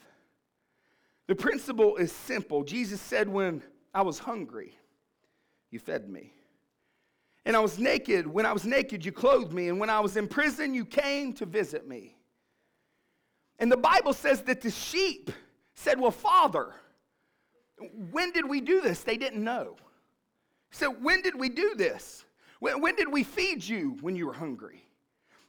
The 1.26 1.34
principle 1.34 1.96
is 1.96 2.12
simple. 2.12 2.62
Jesus 2.62 3.00
said, 3.00 3.28
When 3.28 3.60
I 3.92 4.02
was 4.02 4.20
hungry, 4.20 4.78
you 5.72 5.80
fed 5.80 6.08
me. 6.08 6.32
And 7.44 7.56
I 7.56 7.58
was 7.58 7.76
naked. 7.76 8.24
When 8.24 8.46
I 8.46 8.52
was 8.52 8.64
naked, 8.64 9.04
you 9.04 9.10
clothed 9.10 9.52
me. 9.52 9.68
And 9.68 9.80
when 9.80 9.90
I 9.90 9.98
was 9.98 10.16
in 10.16 10.28
prison, 10.28 10.74
you 10.74 10.84
came 10.84 11.32
to 11.32 11.44
visit 11.44 11.88
me. 11.88 12.14
And 13.58 13.70
the 13.70 13.76
Bible 13.76 14.12
says 14.12 14.42
that 14.42 14.60
the 14.60 14.70
sheep 14.70 15.30
said, 15.74 16.00
Well, 16.00 16.10
Father, 16.10 16.74
when 18.10 18.32
did 18.32 18.48
we 18.48 18.60
do 18.60 18.80
this? 18.80 19.02
They 19.02 19.16
didn't 19.16 19.42
know. 19.42 19.76
So, 20.70 20.90
when 20.90 21.22
did 21.22 21.38
we 21.38 21.48
do 21.48 21.74
this? 21.74 22.24
When, 22.60 22.80
when 22.80 22.96
did 22.96 23.12
we 23.12 23.24
feed 23.24 23.62
you 23.62 23.98
when 24.00 24.16
you 24.16 24.26
were 24.26 24.32
hungry? 24.32 24.86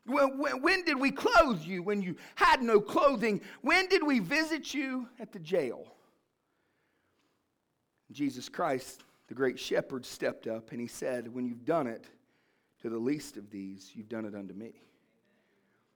When, 0.06 0.38
when, 0.38 0.62
when 0.62 0.84
did 0.84 1.00
we 1.00 1.12
clothe 1.12 1.62
you 1.62 1.82
when 1.82 2.02
you 2.02 2.16
had 2.36 2.62
no 2.62 2.82
clothing? 2.82 3.42
When 3.62 3.88
did 3.88 4.04
we 4.04 4.20
visit 4.20 4.74
you 4.74 5.08
at 5.20 5.32
the 5.32 5.40
jail? 5.40 5.88
Jesus 8.12 8.50
Christ, 8.50 9.04
the 9.28 9.34
great 9.34 9.58
shepherd, 9.58 10.06
stepped 10.06 10.48
up 10.48 10.72
and 10.72 10.80
he 10.80 10.88
said, 10.88 11.34
When 11.34 11.46
you've 11.46 11.66
done 11.66 11.88
it 11.88 12.06
to 12.82 12.90
the 12.90 12.98
least 12.98 13.38
of 13.38 13.50
these, 13.50 13.92
you've 13.96 14.10
done 14.10 14.26
it 14.26 14.36
unto 14.36 14.54
me. 14.54 14.74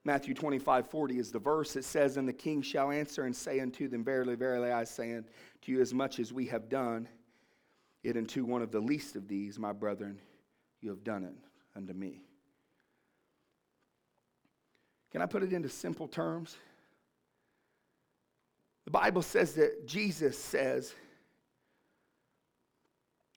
Matthew 0.04 0.34
25, 0.34 0.88
40 0.88 1.18
is 1.18 1.32
the 1.32 1.38
verse. 1.38 1.76
It 1.76 1.84
says, 1.84 2.16
And 2.16 2.28
the 2.28 2.32
king 2.32 2.62
shall 2.62 2.90
answer 2.90 3.24
and 3.24 3.34
say 3.34 3.60
unto 3.60 3.88
them, 3.88 4.04
Verily, 4.04 4.36
verily, 4.36 4.70
I 4.70 4.84
say 4.84 5.16
unto 5.16 5.28
you, 5.66 5.80
as 5.80 5.92
much 5.92 6.18
as 6.18 6.32
we 6.32 6.46
have 6.46 6.68
done 6.68 7.08
it 8.02 8.16
unto 8.16 8.44
one 8.44 8.62
of 8.62 8.70
the 8.70 8.80
least 8.80 9.16
of 9.16 9.28
these, 9.28 9.58
my 9.58 9.72
brethren, 9.72 10.18
you 10.80 10.90
have 10.90 11.04
done 11.04 11.24
it 11.24 11.34
unto 11.76 11.92
me. 11.92 12.22
Can 15.10 15.22
I 15.22 15.26
put 15.26 15.42
it 15.42 15.52
into 15.52 15.68
simple 15.68 16.06
terms? 16.06 16.56
The 18.84 18.90
Bible 18.90 19.22
says 19.22 19.54
that 19.54 19.86
Jesus 19.86 20.38
says, 20.38 20.94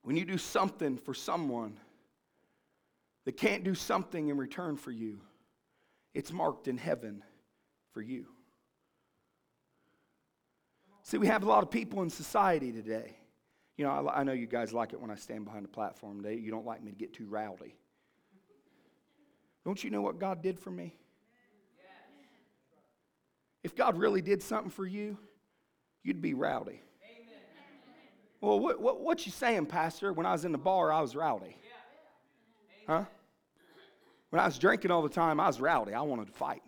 when 0.04 0.16
you 0.16 0.26
do 0.26 0.38
something 0.38 0.98
for 0.98 1.14
someone 1.14 1.78
that 3.26 3.38
can't 3.38 3.64
do 3.64 3.76
something 3.76 4.30
in 4.30 4.38
return 4.38 4.78
for 4.78 4.92
you, 4.92 5.20
it's 6.14 6.32
marked 6.32 6.68
in 6.68 6.78
heaven 6.78 7.24
for 7.94 8.02
you. 8.02 8.26
See, 11.04 11.18
we 11.18 11.28
have 11.28 11.44
a 11.44 11.48
lot 11.48 11.64
of 11.64 11.72
people 11.72 12.02
in 12.04 12.10
society 12.10 12.72
today. 12.72 13.18
You 13.78 13.86
know, 13.86 14.08
I, 14.08 14.20
I 14.20 14.24
know 14.24 14.34
you 14.34 14.48
guys 14.48 14.74
like 14.74 14.94
it 14.94 15.02
when 15.02 15.10
I 15.10 15.16
stand 15.16 15.46
behind 15.46 15.64
the 15.64 15.70
platform. 15.70 16.22
They, 16.22 16.36
you 16.36 16.52
don't 16.52 16.66
like 16.66 16.84
me 16.84 16.92
to 16.92 16.98
get 16.98 17.14
too 17.14 17.26
rowdy. 17.26 17.76
Don't 19.66 19.84
you 19.84 19.90
know 19.90 20.02
what 20.02 20.20
God 20.20 20.42
did 20.42 20.60
for 20.60 20.72
me? 20.72 20.96
If 23.64 23.76
God 23.76 23.98
really 23.98 24.22
did 24.22 24.42
something 24.42 24.72
for 24.72 24.86
you, 24.86 25.18
you'd 26.04 26.22
be 26.22 26.34
rowdy. 26.34 26.82
Well, 28.40 28.60
what, 28.60 28.82
what, 28.82 29.02
what 29.02 29.26
you 29.26 29.32
saying, 29.32 29.68
Pastor? 29.68 30.14
When 30.14 30.26
I 30.26 30.32
was 30.32 30.46
in 30.46 30.52
the 30.52 30.58
bar, 30.58 30.92
I 30.92 31.00
was 31.00 31.16
rowdy. 31.16 31.56
Huh? 32.88 33.06
When 34.32 34.40
I 34.40 34.46
was 34.46 34.58
drinking 34.58 34.92
all 34.92 35.04
the 35.04 35.10
time, 35.10 35.40
I 35.40 35.48
was 35.48 35.60
rowdy. 35.60 35.94
I 35.94 36.02
wanted 36.02 36.28
to 36.28 36.34
fight, 36.34 36.64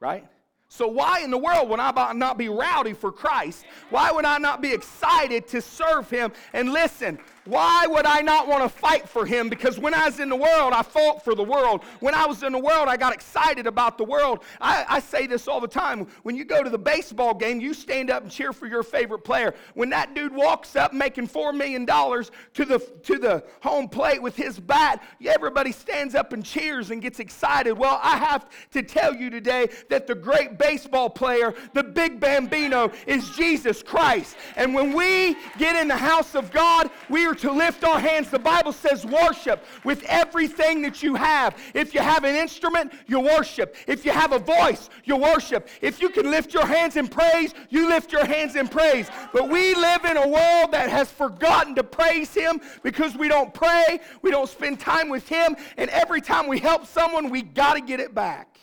right? 0.00 0.26
So, 0.68 0.88
why 0.88 1.20
in 1.20 1.30
the 1.30 1.38
world 1.38 1.68
would 1.68 1.80
I 1.80 2.12
not 2.12 2.38
be 2.38 2.48
rowdy 2.48 2.92
for 2.92 3.12
Christ? 3.12 3.64
Why 3.90 4.10
would 4.10 4.24
I 4.24 4.38
not 4.38 4.60
be 4.60 4.72
excited 4.72 5.46
to 5.48 5.60
serve 5.60 6.10
Him? 6.10 6.32
And 6.52 6.72
listen, 6.72 7.18
why 7.44 7.86
would 7.88 8.06
I 8.06 8.20
not 8.20 8.46
want 8.46 8.62
to 8.62 8.68
fight 8.68 9.08
for 9.08 9.26
him? 9.26 9.48
Because 9.48 9.78
when 9.78 9.94
I 9.94 10.06
was 10.06 10.20
in 10.20 10.28
the 10.28 10.36
world, 10.36 10.72
I 10.72 10.82
fought 10.82 11.24
for 11.24 11.34
the 11.34 11.42
world. 11.42 11.82
When 11.98 12.14
I 12.14 12.24
was 12.26 12.44
in 12.44 12.52
the 12.52 12.58
world, 12.58 12.88
I 12.88 12.96
got 12.96 13.12
excited 13.12 13.66
about 13.66 13.98
the 13.98 14.04
world. 14.04 14.44
I, 14.60 14.84
I, 14.88 15.00
say 15.00 15.26
this 15.26 15.48
all 15.48 15.60
the 15.60 15.66
time. 15.66 16.06
When 16.22 16.36
you 16.36 16.44
go 16.44 16.62
to 16.62 16.70
the 16.70 16.78
baseball 16.78 17.34
game, 17.34 17.60
you 17.60 17.74
stand 17.74 18.10
up 18.10 18.22
and 18.22 18.30
cheer 18.30 18.52
for 18.52 18.66
your 18.66 18.84
favorite 18.84 19.24
player. 19.24 19.54
When 19.74 19.90
that 19.90 20.14
dude 20.14 20.32
walks 20.32 20.76
up 20.76 20.92
making 20.92 21.28
$4 21.28 21.56
million 21.56 21.84
to 21.84 22.64
the, 22.64 22.78
to 22.78 23.18
the 23.18 23.44
home 23.60 23.88
plate 23.88 24.22
with 24.22 24.36
his 24.36 24.60
bat, 24.60 25.02
everybody 25.26 25.72
stands 25.72 26.14
up 26.14 26.32
and 26.32 26.44
cheers 26.44 26.92
and 26.92 27.02
gets 27.02 27.18
excited. 27.18 27.72
Well, 27.72 27.98
I 28.02 28.18
have 28.18 28.48
to 28.70 28.82
tell 28.84 29.14
you 29.16 29.30
today 29.30 29.68
that 29.90 30.06
the 30.06 30.14
great 30.14 30.58
baseball 30.58 31.10
player, 31.10 31.54
the 31.72 31.82
big 31.82 32.20
bambino, 32.20 32.92
is 33.08 33.28
Jesus 33.30 33.82
Christ. 33.82 34.36
And 34.54 34.74
when 34.74 34.92
we 34.92 35.36
get 35.58 35.74
in 35.74 35.88
the 35.88 35.96
house 35.96 36.36
of 36.36 36.52
God, 36.52 36.88
we 37.08 37.26
are 37.26 37.31
to 37.34 37.52
lift 37.52 37.84
our 37.84 37.98
hands. 37.98 38.30
The 38.30 38.38
Bible 38.38 38.72
says 38.72 39.04
worship 39.04 39.64
with 39.84 40.02
everything 40.04 40.82
that 40.82 41.02
you 41.02 41.14
have. 41.14 41.56
If 41.74 41.94
you 41.94 42.00
have 42.00 42.24
an 42.24 42.36
instrument, 42.36 42.92
you 43.06 43.20
worship. 43.20 43.76
If 43.86 44.04
you 44.04 44.12
have 44.12 44.32
a 44.32 44.38
voice, 44.38 44.90
you 45.04 45.16
worship. 45.16 45.68
If 45.80 46.00
you 46.00 46.08
can 46.10 46.30
lift 46.30 46.54
your 46.54 46.66
hands 46.66 46.96
in 46.96 47.08
praise, 47.08 47.54
you 47.70 47.88
lift 47.88 48.12
your 48.12 48.24
hands 48.24 48.56
in 48.56 48.68
praise. 48.68 49.08
But 49.32 49.48
we 49.48 49.74
live 49.74 50.04
in 50.04 50.16
a 50.16 50.26
world 50.26 50.72
that 50.72 50.88
has 50.90 51.10
forgotten 51.10 51.74
to 51.76 51.84
praise 51.84 52.34
Him 52.34 52.60
because 52.82 53.16
we 53.16 53.28
don't 53.28 53.52
pray, 53.52 54.00
we 54.22 54.30
don't 54.30 54.48
spend 54.48 54.80
time 54.80 55.08
with 55.08 55.28
Him, 55.28 55.56
and 55.76 55.90
every 55.90 56.20
time 56.20 56.46
we 56.46 56.58
help 56.58 56.86
someone, 56.86 57.30
we 57.30 57.42
got 57.42 57.74
to 57.74 57.80
get 57.80 58.00
it 58.00 58.14
back. 58.14 58.58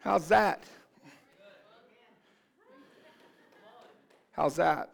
How's 0.00 0.28
that? 0.28 0.62
How's 4.32 4.56
that? 4.56 4.88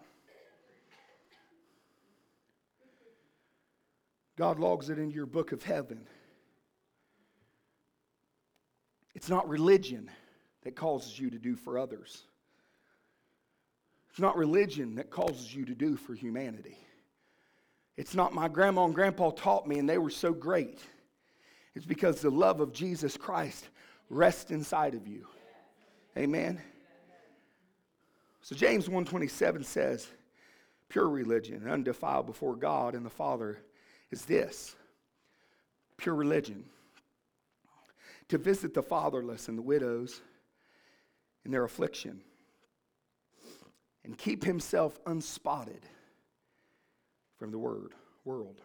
God 4.37 4.59
logs 4.59 4.91
it 4.91 4.99
into 4.99 5.15
your 5.15 5.27
book 5.27 5.53
of 5.53 5.63
heaven. 5.63 6.07
It's 9.15 9.31
not 9.31 9.49
religion 9.49 10.11
that 10.63 10.77
causes 10.77 11.19
you 11.19 11.31
to 11.31 11.39
do 11.39 11.57
for 11.57 11.79
others. 11.79 12.23
It's 14.11 14.21
not 14.21 14.37
religion 14.37 14.97
that 14.97 15.11
causes 15.11 15.55
you 15.55 15.65
to 15.65 15.75
do 15.75 15.97
for 15.97 16.15
humanity. 16.15 16.77
It's 17.97 18.15
not 18.15 18.35
my 18.35 18.49
grandma 18.49 18.85
and 18.85 18.95
grandpa 18.95 19.31
taught 19.31 19.67
me 19.67 19.79
and 19.79 19.89
they 19.89 19.99
were 19.99 20.11
so 20.11 20.33
great. 20.33 20.81
It's 21.75 21.87
because 21.87 22.21
the 22.21 22.31
love 22.31 22.61
of 22.61 22.73
Jesus 22.73 23.17
Christ 23.17 23.69
rests 24.11 24.51
inside 24.51 24.95
of 24.95 25.07
you. 25.07 25.27
Amen. 26.17 26.61
So 28.43 28.55
James 28.55 28.87
127 28.87 29.65
says, 29.65 30.07
pure 30.89 31.09
religion, 31.09 31.69
undefiled 31.69 32.27
before 32.27 32.55
God 32.55 32.95
and 32.95 33.05
the 33.05 33.11
Father 33.11 33.59
is 34.11 34.25
this. 34.25 34.75
Pure 35.97 36.15
religion. 36.15 36.65
To 38.29 38.39
visit 38.39 38.75
the 38.75 38.83
fatherless 38.83 39.49
and 39.49 39.57
the 39.57 39.63
widows 39.63 40.21
in 41.45 41.51
their 41.51 41.65
affliction. 41.65 42.21
And 44.05 44.17
keep 44.17 44.45
himself 44.45 44.99
unspotted 45.07 45.83
from 47.39 47.51
the 47.51 47.59
word 47.59 47.93
world. 48.25 48.61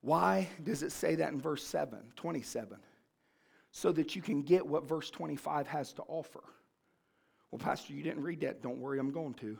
Why 0.00 0.48
does 0.62 0.82
it 0.82 0.92
say 0.92 1.16
that 1.16 1.32
in 1.32 1.40
verse 1.40 1.64
7 1.64 1.98
27 2.16 2.78
so 3.70 3.92
that 3.92 4.16
you 4.16 4.22
can 4.22 4.42
get 4.42 4.66
what 4.66 4.88
verse 4.88 5.10
25 5.10 5.66
has 5.66 5.92
to 5.92 6.02
offer. 6.08 6.42
Well 7.50 7.58
pastor 7.58 7.92
you 7.92 8.02
didn't 8.02 8.22
read 8.22 8.40
that. 8.40 8.62
Don't 8.62 8.78
worry 8.78 8.98
i'm 8.98 9.10
going 9.10 9.34
to 9.34 9.58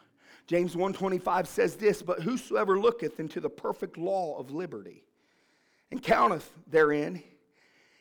James 0.49 0.75
1:25 0.75 1.47
says 1.47 1.77
this, 1.77 2.01
but 2.01 2.23
whosoever 2.23 2.81
looketh 2.81 3.21
into 3.21 3.39
the 3.39 3.51
perfect 3.51 3.99
law 3.99 4.39
of 4.39 4.51
liberty 4.51 5.05
and 5.91 6.03
counteth 6.03 6.51
therein, 6.67 7.23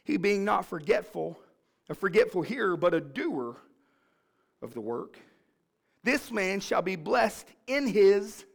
he 0.05 0.15
being 0.15 0.45
not 0.45 0.65
forgetful, 0.65 1.37
a 1.89 1.93
forgetful 1.93 2.41
hearer, 2.41 2.77
but 2.77 2.93
a 2.93 3.01
doer 3.01 3.57
of 4.61 4.73
the 4.73 4.79
work, 4.79 5.19
this 6.03 6.31
man 6.31 6.61
shall 6.61 6.81
be 6.81 6.95
blessed 6.95 7.49
in 7.67 7.85
his 7.85 8.45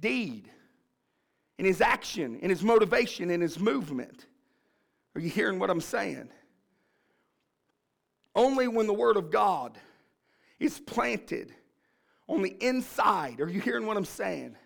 deed, 0.00 0.50
in 1.58 1.64
his 1.64 1.80
action, 1.80 2.40
in 2.40 2.50
his 2.50 2.64
motivation, 2.64 3.30
in 3.30 3.40
his 3.40 3.60
movement. 3.60 4.26
Are 5.14 5.20
you 5.20 5.30
hearing 5.30 5.60
what 5.60 5.70
I'm 5.70 5.80
saying? 5.80 6.28
Only 8.34 8.66
when 8.66 8.88
the 8.88 8.92
Word 8.92 9.16
of 9.16 9.30
God 9.30 9.78
is 10.58 10.78
planted 10.80 11.52
on 12.28 12.42
the 12.42 12.56
inside. 12.60 13.40
Are 13.40 13.48
you 13.48 13.60
hearing 13.60 13.86
what 13.86 13.96
I'm 13.96 14.04
saying? 14.04 14.56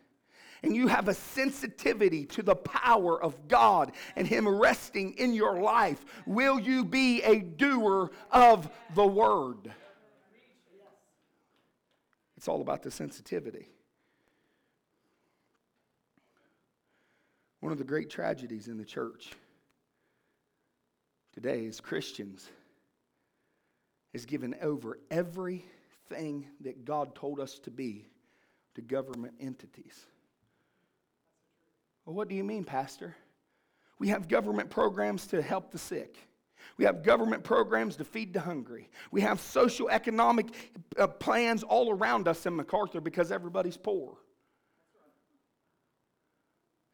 And 0.63 0.75
you 0.75 0.89
have 0.89 1.09
a 1.09 1.15
sensitivity 1.15 2.25
to 2.27 2.43
the 2.43 2.57
power 2.57 3.23
of 3.23 3.47
God 3.47 3.93
and 4.17 4.27
Him 4.27 4.49
resting 4.49 5.13
in 5.13 5.33
your 5.33 5.61
life. 5.61 6.05
Will 6.27 6.59
you 6.59 6.85
be 6.85 7.23
a 7.23 7.39
doer 7.39 8.11
of 8.33 8.69
the 8.95 9.07
word? 9.07 9.73
It's 12.37 12.49
all 12.49 12.61
about 12.61 12.83
the 12.83 12.91
sensitivity. 12.91 13.69
One 17.61 17.73
of 17.73 17.79
the 17.79 17.85
great 17.85 18.11
tragedies 18.11 18.69
in 18.69 18.79
the 18.79 18.85
church 18.85 19.31
today 21.35 21.65
is 21.65 21.81
Christians 21.81 22.49
is 24.13 24.25
given 24.25 24.55
over 24.63 24.99
everything 26.11 26.47
that 26.61 26.85
God 26.85 27.15
told 27.15 27.41
us 27.41 27.59
to 27.61 27.71
be 27.71 28.07
to 28.75 28.81
government 28.81 29.35
entities. 29.41 30.07
Well, 32.05 32.15
what 32.15 32.29
do 32.29 32.35
you 32.35 32.45
mean, 32.45 32.65
Pastor? 32.65 33.17
We 33.99 34.09
have 34.09 34.29
government 34.29 34.71
programs 34.71 35.27
to 35.29 35.43
help 35.43 35.71
the 35.71 35.79
sick. 35.79 36.17
We 36.77 36.85
have 36.85 37.03
government 37.03 37.45
programs 37.45 37.97
to 37.97 38.05
feed 38.05 38.33
the 38.33 38.41
hungry. 38.41 38.89
We 39.11 39.21
have 39.23 39.41
social 39.41 39.89
economic 39.89 40.47
uh, 40.97 41.09
plans 41.09 41.63
all 41.63 41.91
around 41.91 42.29
us 42.29 42.47
in 42.47 42.57
McArthur 42.57 43.03
because 43.03 43.33
everybody's 43.33 43.77
poor. 43.77 44.17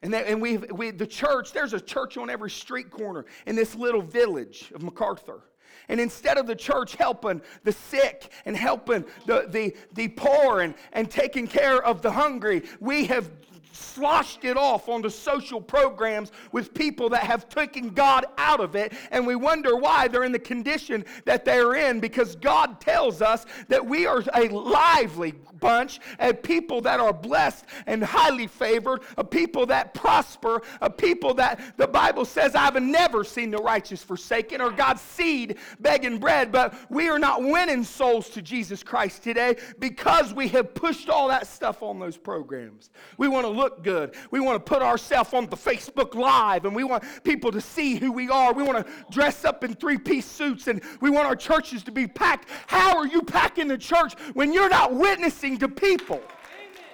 And, 0.03 0.14
and 0.14 0.40
we, 0.40 0.59
we, 0.59 0.90
the 0.90 1.07
church, 1.07 1.53
there's 1.53 1.72
a 1.72 1.81
church 1.81 2.16
on 2.16 2.29
every 2.29 2.50
street 2.50 2.90
corner 2.90 3.24
in 3.46 3.57
this 3.57 3.74
little 3.74 4.03
village 4.03 4.70
of 4.74 4.83
McArthur. 4.83 5.40
And 5.88 6.00
instead 6.00 6.38
of 6.38 6.46
the 6.46 6.56
church 6.56 6.96
helping 6.96 7.42
the 7.62 7.72
sick 7.72 8.30
and 8.44 8.56
helping 8.56 9.04
the, 9.26 9.46
the, 9.48 9.74
the 9.94 10.08
poor 10.08 10.60
and, 10.60 10.74
and 10.92 11.10
taking 11.10 11.46
care 11.46 11.82
of 11.82 12.02
the 12.02 12.10
hungry, 12.10 12.62
we 12.80 13.06
have 13.06 13.30
sloshed 13.74 14.44
it 14.44 14.56
off 14.56 14.88
onto 14.88 15.08
social 15.08 15.60
programs 15.60 16.32
with 16.52 16.72
people 16.74 17.08
that 17.10 17.24
have 17.24 17.48
taken 17.48 17.90
God 17.90 18.26
out 18.38 18.60
of 18.60 18.76
it, 18.76 18.92
and 19.10 19.26
we 19.26 19.37
wonder 19.37 19.76
why 19.76 20.08
they're 20.08 20.24
in 20.24 20.32
the 20.32 20.38
condition 20.38 21.04
that 21.24 21.44
they're 21.44 21.74
in 21.74 22.00
because 22.00 22.37
God 22.37 22.80
tells 22.80 23.22
us 23.22 23.46
that 23.68 23.84
we 23.84 24.06
are 24.06 24.22
a 24.34 24.48
lively 24.48 25.32
bunch 25.64 25.98
of 26.18 26.42
people 26.42 26.82
that 26.82 27.00
are 27.00 27.12
blessed 27.12 27.64
and 27.87 28.04
highly 28.04 28.46
favored, 28.46 29.00
a 29.16 29.24
people 29.24 29.64
that 29.64 29.94
prosper, 29.94 30.60
a 30.82 30.90
people 30.90 31.32
that 31.32 31.78
the 31.78 31.87
Bible 31.87 32.26
says, 32.26 32.54
I've 32.54 32.80
never 32.82 33.24
seen 33.24 33.50
the 33.50 33.58
righteous 33.58 34.02
forsaken 34.02 34.60
or 34.60 34.70
God's 34.70 35.00
seed 35.00 35.56
begging 35.80 36.18
bread, 36.18 36.52
but 36.52 36.74
we 36.90 37.08
are 37.08 37.18
not 37.18 37.42
winning 37.42 37.82
souls 37.82 38.28
to 38.30 38.42
Jesus 38.42 38.82
Christ 38.82 39.22
today 39.22 39.56
because 39.78 40.34
we 40.34 40.48
have 40.48 40.74
pushed 40.74 41.08
all 41.08 41.28
that 41.28 41.46
stuff 41.46 41.82
on 41.82 41.98
those 41.98 42.18
programs. 42.18 42.90
We 43.16 43.28
want 43.28 43.46
to 43.46 43.50
look 43.50 43.63
look 43.64 43.83
good. 43.83 44.14
We 44.31 44.40
want 44.40 44.57
to 44.57 44.72
put 44.72 44.83
ourselves 44.83 45.33
on 45.33 45.46
the 45.46 45.57
Facebook 45.57 46.14
Live 46.14 46.66
and 46.66 46.77
we 46.77 46.85
want 46.85 47.03
people 47.24 47.50
to 47.50 47.62
see 47.62 47.96
who 47.96 48.12
we 48.12 48.29
are. 48.29 48.53
We 48.53 48.62
want 48.62 48.87
to 48.87 48.92
dress 49.11 49.42
up 49.46 49.64
in 49.64 49.74
three 49.74 49.96
piece 49.96 50.27
suits 50.27 50.68
and 50.68 50.83
we 51.00 51.09
want 51.09 51.27
our 51.27 51.35
churches 51.35 51.83
to 51.85 51.90
be 51.90 52.07
packed. 52.07 52.50
How 52.66 52.98
are 52.98 53.07
you 53.07 53.22
packing 53.22 53.68
the 53.68 53.79
church 53.79 54.12
when 54.35 54.53
you're 54.53 54.68
not 54.68 54.94
witnessing 54.94 55.57
to 55.61 55.68
people? 55.68 56.16
Amen. 56.16 56.85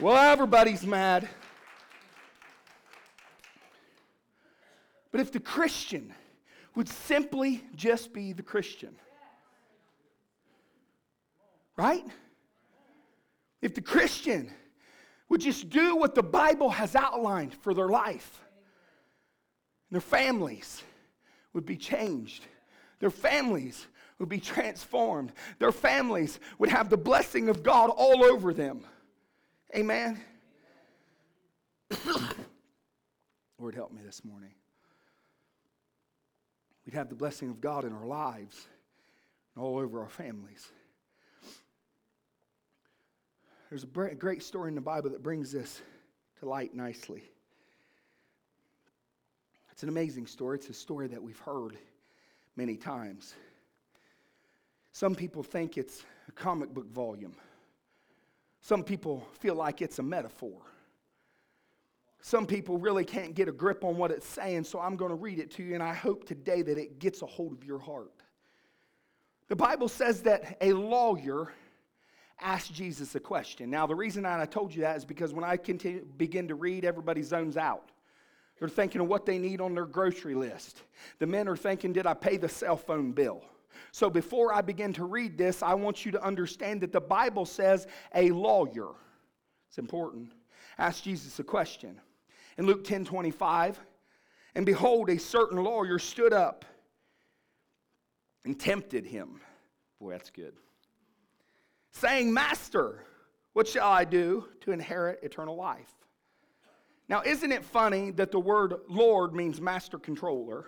Well, 0.00 0.16
everybody's 0.16 0.84
mad. 0.84 1.28
But 5.12 5.20
if 5.20 5.30
the 5.30 5.40
Christian 5.40 6.12
would 6.74 6.88
simply 6.88 7.62
just 7.76 8.12
be 8.12 8.32
the 8.32 8.42
Christian, 8.42 8.96
right? 11.76 12.04
If 13.62 13.74
the 13.74 13.80
Christian 13.80 14.50
would 15.28 15.40
just 15.40 15.70
do 15.70 15.96
what 15.96 16.14
the 16.14 16.22
Bible 16.22 16.70
has 16.70 16.94
outlined 16.96 17.54
for 17.54 17.74
their 17.74 17.88
life, 17.88 18.40
their 19.90 20.00
families 20.00 20.82
would 21.52 21.66
be 21.66 21.76
changed. 21.76 22.44
Their 23.00 23.10
families 23.10 23.86
would 24.18 24.28
be 24.28 24.40
transformed. 24.40 25.32
Their 25.58 25.72
families 25.72 26.38
would 26.58 26.68
have 26.68 26.90
the 26.90 26.96
blessing 26.96 27.48
of 27.48 27.62
God 27.62 27.90
all 27.90 28.24
over 28.24 28.52
them. 28.52 28.84
Amen. 29.74 30.20
Lord, 33.58 33.74
help 33.74 33.92
me 33.92 34.00
this 34.04 34.24
morning. 34.24 34.54
We'd 36.84 36.94
have 36.94 37.08
the 37.08 37.14
blessing 37.14 37.50
of 37.50 37.60
God 37.60 37.84
in 37.84 37.92
our 37.92 38.06
lives 38.06 38.66
and 39.54 39.64
all 39.64 39.78
over 39.78 40.00
our 40.00 40.08
families. 40.08 40.70
There's 43.70 43.84
a 43.84 44.14
great 44.16 44.42
story 44.42 44.68
in 44.68 44.74
the 44.74 44.80
Bible 44.80 45.10
that 45.10 45.22
brings 45.22 45.52
this 45.52 45.80
to 46.40 46.46
light 46.46 46.74
nicely. 46.74 47.22
It's 49.70 49.84
an 49.84 49.88
amazing 49.88 50.26
story. 50.26 50.58
It's 50.58 50.68
a 50.68 50.74
story 50.74 51.06
that 51.06 51.22
we've 51.22 51.38
heard 51.38 51.78
many 52.56 52.76
times. 52.76 53.36
Some 54.90 55.14
people 55.14 55.44
think 55.44 55.78
it's 55.78 56.02
a 56.28 56.32
comic 56.32 56.74
book 56.74 56.90
volume. 56.90 57.36
Some 58.60 58.82
people 58.82 59.24
feel 59.38 59.54
like 59.54 59.82
it's 59.82 60.00
a 60.00 60.02
metaphor. 60.02 60.58
Some 62.20 62.46
people 62.46 62.76
really 62.76 63.04
can't 63.04 63.34
get 63.36 63.46
a 63.46 63.52
grip 63.52 63.84
on 63.84 63.96
what 63.96 64.10
it's 64.10 64.26
saying, 64.26 64.64
so 64.64 64.80
I'm 64.80 64.96
going 64.96 65.10
to 65.10 65.14
read 65.14 65.38
it 65.38 65.52
to 65.52 65.62
you, 65.62 65.74
and 65.74 65.82
I 65.82 65.94
hope 65.94 66.26
today 66.26 66.62
that 66.62 66.76
it 66.76 66.98
gets 66.98 67.22
a 67.22 67.26
hold 67.26 67.52
of 67.52 67.64
your 67.64 67.78
heart. 67.78 68.10
The 69.46 69.54
Bible 69.54 69.88
says 69.88 70.22
that 70.22 70.58
a 70.60 70.72
lawyer 70.72 71.52
asked 72.40 72.72
Jesus 72.72 73.14
a 73.14 73.20
question. 73.20 73.70
Now, 73.70 73.86
the 73.86 73.94
reason 73.94 74.24
I 74.24 74.44
told 74.44 74.74
you 74.74 74.82
that 74.82 74.96
is 74.96 75.04
because 75.04 75.32
when 75.32 75.44
I 75.44 75.56
continue, 75.56 76.04
begin 76.16 76.48
to 76.48 76.54
read, 76.54 76.84
everybody 76.84 77.22
zones 77.22 77.56
out. 77.56 77.90
They're 78.58 78.68
thinking 78.68 79.00
of 79.00 79.08
what 79.08 79.24
they 79.24 79.38
need 79.38 79.60
on 79.60 79.74
their 79.74 79.86
grocery 79.86 80.34
list. 80.34 80.82
The 81.18 81.26
men 81.26 81.48
are 81.48 81.56
thinking, 81.56 81.92
did 81.92 82.06
I 82.06 82.14
pay 82.14 82.36
the 82.36 82.48
cell 82.48 82.76
phone 82.76 83.12
bill? 83.12 83.42
So 83.92 84.10
before 84.10 84.52
I 84.52 84.60
begin 84.60 84.92
to 84.94 85.04
read 85.04 85.38
this, 85.38 85.62
I 85.62 85.74
want 85.74 86.04
you 86.04 86.12
to 86.12 86.22
understand 86.22 86.82
that 86.82 86.92
the 86.92 87.00
Bible 87.00 87.46
says 87.46 87.86
a 88.14 88.30
lawyer, 88.30 88.90
it's 89.68 89.78
important, 89.78 90.32
asked 90.78 91.04
Jesus 91.04 91.38
a 91.38 91.44
question. 91.44 92.00
In 92.58 92.66
Luke 92.66 92.84
10 92.84 93.06
25, 93.06 93.80
and 94.54 94.66
behold, 94.66 95.08
a 95.08 95.18
certain 95.18 95.62
lawyer 95.62 95.98
stood 95.98 96.32
up 96.32 96.64
and 98.44 98.58
tempted 98.58 99.06
him. 99.06 99.40
Boy, 99.98 100.10
that's 100.10 100.30
good 100.30 100.54
saying, 101.92 102.32
Master, 102.32 103.04
what 103.52 103.68
shall 103.68 103.90
I 103.90 104.04
do 104.04 104.46
to 104.60 104.72
inherit 104.72 105.20
eternal 105.22 105.56
life? 105.56 105.92
Now, 107.08 107.22
isn't 107.22 107.50
it 107.50 107.64
funny 107.64 108.12
that 108.12 108.30
the 108.30 108.38
word 108.38 108.74
Lord 108.88 109.34
means 109.34 109.60
master 109.60 109.98
controller? 109.98 110.66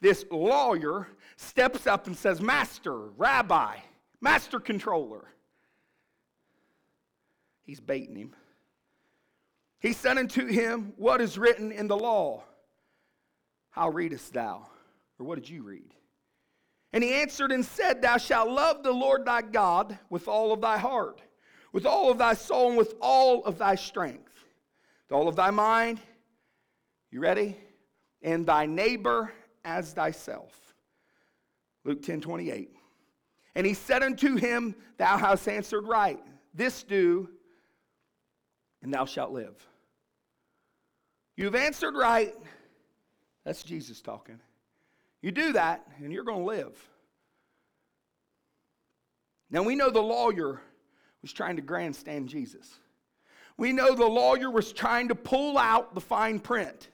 This 0.00 0.24
lawyer 0.30 1.08
steps 1.36 1.86
up 1.86 2.06
and 2.06 2.16
says, 2.16 2.40
Master, 2.40 2.96
Rabbi, 3.16 3.76
master 4.20 4.60
controller. 4.60 5.24
He's 7.64 7.80
baiting 7.80 8.14
him. 8.14 8.34
He 9.80 9.92
said 9.92 10.16
unto 10.16 10.46
him, 10.46 10.92
What 10.96 11.20
is 11.20 11.36
written 11.36 11.72
in 11.72 11.88
the 11.88 11.96
law? 11.96 12.44
How 13.70 13.90
readest 13.90 14.32
thou? 14.32 14.68
Or 15.18 15.26
what 15.26 15.34
did 15.36 15.48
you 15.48 15.62
read? 15.62 15.92
And 16.92 17.04
he 17.04 17.12
answered 17.14 17.52
and 17.52 17.64
said, 17.64 18.00
Thou 18.00 18.16
shalt 18.16 18.48
love 18.48 18.82
the 18.82 18.92
Lord 18.92 19.24
thy 19.24 19.42
God 19.42 19.98
with 20.08 20.26
all 20.26 20.52
of 20.52 20.60
thy 20.60 20.78
heart, 20.78 21.20
with 21.72 21.84
all 21.84 22.10
of 22.10 22.18
thy 22.18 22.34
soul, 22.34 22.68
and 22.68 22.78
with 22.78 22.94
all 23.00 23.44
of 23.44 23.58
thy 23.58 23.74
strength, 23.74 24.32
with 25.06 25.16
all 25.16 25.28
of 25.28 25.36
thy 25.36 25.50
mind. 25.50 26.00
You 27.10 27.20
ready? 27.20 27.56
And 28.22 28.46
thy 28.46 28.66
neighbor 28.66 29.32
as 29.64 29.92
thyself. 29.92 30.54
Luke 31.84 32.02
10 32.02 32.20
28. 32.20 32.70
And 33.54 33.66
he 33.66 33.74
said 33.74 34.02
unto 34.02 34.36
him, 34.36 34.74
Thou 34.96 35.18
hast 35.18 35.48
answered 35.48 35.86
right. 35.86 36.20
This 36.54 36.82
do, 36.82 37.28
and 38.82 38.92
thou 38.92 39.04
shalt 39.04 39.32
live. 39.32 39.54
You've 41.36 41.54
answered 41.54 41.94
right. 41.94 42.34
That's 43.44 43.62
Jesus 43.62 44.00
talking. 44.00 44.40
You 45.20 45.32
do 45.32 45.52
that, 45.52 45.86
and 45.98 46.12
you're 46.12 46.24
going 46.24 46.40
to 46.40 46.44
live. 46.44 46.88
Now, 49.50 49.62
we 49.62 49.74
know 49.74 49.90
the 49.90 50.00
lawyer 50.00 50.60
was 51.22 51.32
trying 51.32 51.56
to 51.56 51.62
grandstand 51.62 52.28
Jesus. 52.28 52.78
We 53.56 53.72
know 53.72 53.94
the 53.94 54.06
lawyer 54.06 54.50
was 54.50 54.72
trying 54.72 55.08
to 55.08 55.14
pull 55.14 55.58
out 55.58 55.94
the 55.94 56.00
fine 56.00 56.38
print. 56.38 56.88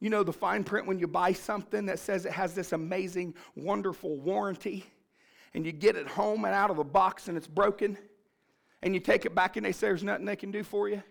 You 0.00 0.10
know 0.10 0.24
the 0.24 0.32
fine 0.32 0.64
print 0.64 0.86
when 0.86 0.98
you 0.98 1.06
buy 1.06 1.32
something 1.32 1.86
that 1.86 1.98
says 1.98 2.26
it 2.26 2.32
has 2.32 2.54
this 2.54 2.72
amazing, 2.72 3.34
wonderful 3.54 4.16
warranty, 4.16 4.84
and 5.54 5.64
you 5.64 5.72
get 5.72 5.96
it 5.96 6.08
home 6.08 6.44
and 6.44 6.54
out 6.54 6.70
of 6.70 6.76
the 6.76 6.84
box 6.84 7.28
and 7.28 7.36
it's 7.38 7.46
broken, 7.46 7.96
and 8.82 8.92
you 8.92 9.00
take 9.00 9.24
it 9.24 9.34
back 9.34 9.56
and 9.56 9.64
they 9.64 9.72
say 9.72 9.86
there's 9.86 10.02
nothing 10.02 10.26
they 10.26 10.36
can 10.36 10.50
do 10.50 10.64
for 10.64 10.88
you. 10.88 11.02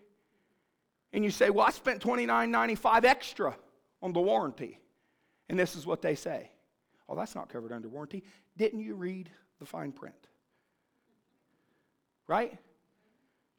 And 1.14 1.24
you 1.24 1.32
say, 1.32 1.50
Well, 1.50 1.66
I 1.66 1.72
spent 1.72 2.04
$29.95 2.04 3.06
extra 3.06 3.56
on 4.02 4.14
the 4.14 4.20
warranty. 4.20 4.80
And 5.50 5.60
this 5.60 5.76
is 5.76 5.86
what 5.86 6.02
they 6.02 6.16
say 6.16 6.50
Oh, 7.10 7.16
that's 7.16 7.36
not 7.36 7.50
covered 7.50 7.72
under 7.72 7.90
warranty. 7.90 8.24
Didn't 8.58 8.80
you 8.80 8.96
read 8.96 9.30
the 9.60 9.66
fine 9.66 9.92
print? 9.92 10.16
Right? 12.28 12.58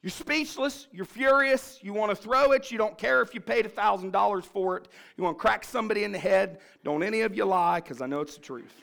You're 0.01 0.11
speechless. 0.11 0.87
You're 0.91 1.05
furious. 1.05 1.79
You 1.81 1.93
want 1.93 2.11
to 2.11 2.15
throw 2.15 2.51
it. 2.51 2.71
You 2.71 2.77
don't 2.77 2.97
care 2.97 3.21
if 3.21 3.33
you 3.33 3.41
paid 3.41 3.65
$1,000 3.65 4.43
for 4.43 4.77
it. 4.77 4.87
You 5.17 5.23
want 5.23 5.37
to 5.37 5.41
crack 5.41 5.63
somebody 5.63 6.03
in 6.03 6.11
the 6.11 6.19
head. 6.19 6.59
Don't 6.83 7.01
any 7.01 7.21
of 7.21 7.35
you 7.35 7.45
lie 7.45 7.79
because 7.79 8.01
I 8.01 8.07
know 8.07 8.21
it's 8.21 8.35
the 8.35 8.41
truth. 8.41 8.81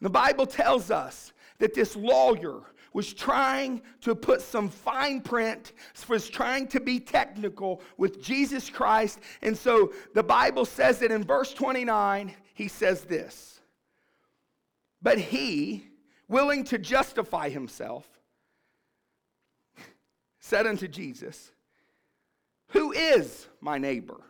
the 0.00 0.10
Bible 0.10 0.46
tells 0.46 0.90
us 0.90 1.32
that 1.58 1.74
this 1.74 1.94
lawyer 1.94 2.62
was 2.96 3.12
trying 3.12 3.82
to 4.00 4.14
put 4.14 4.40
some 4.40 4.70
fine 4.70 5.20
print, 5.20 5.74
was 6.08 6.30
trying 6.30 6.66
to 6.66 6.80
be 6.80 6.98
technical 6.98 7.82
with 7.98 8.22
Jesus 8.22 8.70
Christ. 8.70 9.20
And 9.42 9.54
so 9.54 9.92
the 10.14 10.22
Bible 10.22 10.64
says 10.64 11.00
that 11.00 11.10
in 11.10 11.22
verse 11.22 11.52
29, 11.52 12.34
he 12.54 12.68
says 12.68 13.02
this 13.02 13.60
But 15.02 15.18
he, 15.18 15.88
willing 16.26 16.64
to 16.64 16.78
justify 16.78 17.50
himself, 17.50 18.08
said 20.40 20.66
unto 20.66 20.88
Jesus, 20.88 21.52
Who 22.68 22.92
is 22.92 23.46
my 23.60 23.76
neighbor? 23.76 24.22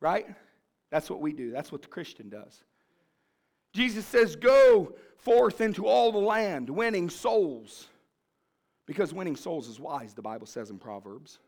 Right? 0.00 0.28
That's 0.92 1.10
what 1.10 1.20
we 1.20 1.32
do. 1.32 1.50
That's 1.50 1.72
what 1.72 1.82
the 1.82 1.88
Christian 1.88 2.28
does. 2.28 2.62
Jesus 3.76 4.06
says, 4.06 4.36
Go 4.36 4.94
forth 5.18 5.60
into 5.60 5.86
all 5.86 6.10
the 6.10 6.18
land, 6.18 6.70
winning 6.70 7.10
souls. 7.10 7.88
Because 8.86 9.12
winning 9.12 9.36
souls 9.36 9.68
is 9.68 9.78
wise, 9.78 10.14
the 10.14 10.22
Bible 10.22 10.46
says 10.46 10.70
in 10.70 10.78
Proverbs. 10.78 11.38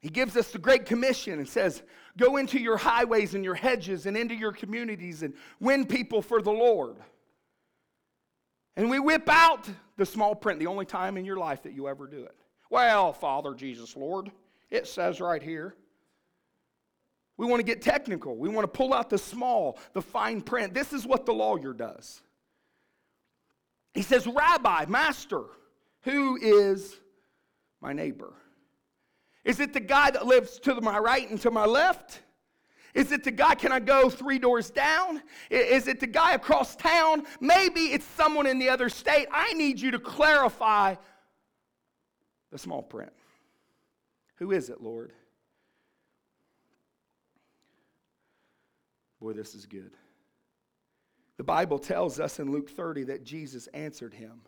He 0.00 0.10
gives 0.10 0.36
us 0.36 0.52
the 0.52 0.58
Great 0.58 0.84
Commission 0.86 1.38
and 1.38 1.48
says, 1.48 1.82
Go 2.18 2.36
into 2.36 2.58
your 2.58 2.76
highways 2.76 3.34
and 3.34 3.42
your 3.42 3.54
hedges 3.54 4.06
and 4.06 4.16
into 4.16 4.34
your 4.34 4.52
communities 4.52 5.22
and 5.22 5.32
win 5.58 5.86
people 5.86 6.20
for 6.20 6.42
the 6.42 6.52
Lord. 6.52 6.96
And 8.76 8.90
we 8.90 9.00
whip 9.00 9.28
out 9.28 9.68
the 9.96 10.06
small 10.06 10.34
print, 10.34 10.60
the 10.60 10.66
only 10.66 10.84
time 10.84 11.16
in 11.16 11.24
your 11.24 11.38
life 11.38 11.62
that 11.62 11.72
you 11.72 11.88
ever 11.88 12.06
do 12.06 12.22
it. 12.22 12.36
Well, 12.70 13.12
Father 13.12 13.54
Jesus, 13.54 13.96
Lord, 13.96 14.30
it 14.70 14.86
says 14.86 15.20
right 15.20 15.42
here. 15.42 15.74
We 17.38 17.46
want 17.46 17.60
to 17.60 17.64
get 17.64 17.80
technical. 17.80 18.36
We 18.36 18.48
want 18.48 18.64
to 18.64 18.68
pull 18.68 18.92
out 18.92 19.08
the 19.08 19.16
small, 19.16 19.78
the 19.94 20.02
fine 20.02 20.42
print. 20.42 20.74
This 20.74 20.92
is 20.92 21.06
what 21.06 21.24
the 21.24 21.32
lawyer 21.32 21.72
does. 21.72 22.20
He 23.94 24.02
says, 24.02 24.26
Rabbi, 24.26 24.84
Master, 24.88 25.44
who 26.02 26.36
is 26.36 26.96
my 27.80 27.92
neighbor? 27.92 28.34
Is 29.44 29.60
it 29.60 29.72
the 29.72 29.80
guy 29.80 30.10
that 30.10 30.26
lives 30.26 30.58
to 30.60 30.80
my 30.80 30.98
right 30.98 31.30
and 31.30 31.40
to 31.42 31.50
my 31.50 31.64
left? 31.64 32.20
Is 32.94 33.12
it 33.12 33.22
the 33.22 33.30
guy, 33.30 33.54
can 33.54 33.70
I 33.70 33.78
go 33.78 34.10
three 34.10 34.40
doors 34.40 34.70
down? 34.70 35.22
Is 35.48 35.86
it 35.86 36.00
the 36.00 36.06
guy 36.08 36.32
across 36.32 36.74
town? 36.74 37.22
Maybe 37.40 37.92
it's 37.92 38.04
someone 38.04 38.46
in 38.46 38.58
the 38.58 38.68
other 38.68 38.88
state. 38.88 39.28
I 39.30 39.52
need 39.52 39.80
you 39.80 39.92
to 39.92 39.98
clarify 40.00 40.96
the 42.50 42.58
small 42.58 42.82
print. 42.82 43.12
Who 44.36 44.50
is 44.50 44.70
it, 44.70 44.82
Lord? 44.82 45.12
Boy, 49.20 49.32
this 49.32 49.54
is 49.54 49.66
good. 49.66 49.92
The 51.36 51.44
Bible 51.44 51.78
tells 51.78 52.18
us 52.20 52.38
in 52.40 52.50
Luke 52.50 52.70
30 52.70 53.04
that 53.04 53.24
Jesus 53.24 53.68
answered 53.68 54.14
him. 54.14 54.40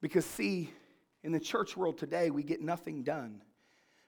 Because, 0.00 0.24
see, 0.24 0.70
in 1.22 1.32
the 1.32 1.40
church 1.40 1.76
world 1.76 1.98
today, 1.98 2.30
we 2.30 2.42
get 2.42 2.62
nothing 2.62 3.02
done 3.02 3.42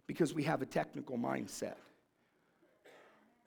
because 0.07 0.33
we 0.33 0.45
have 0.45 0.63
a 0.63 0.67
technical 0.67 1.19
mindset. 1.19 1.75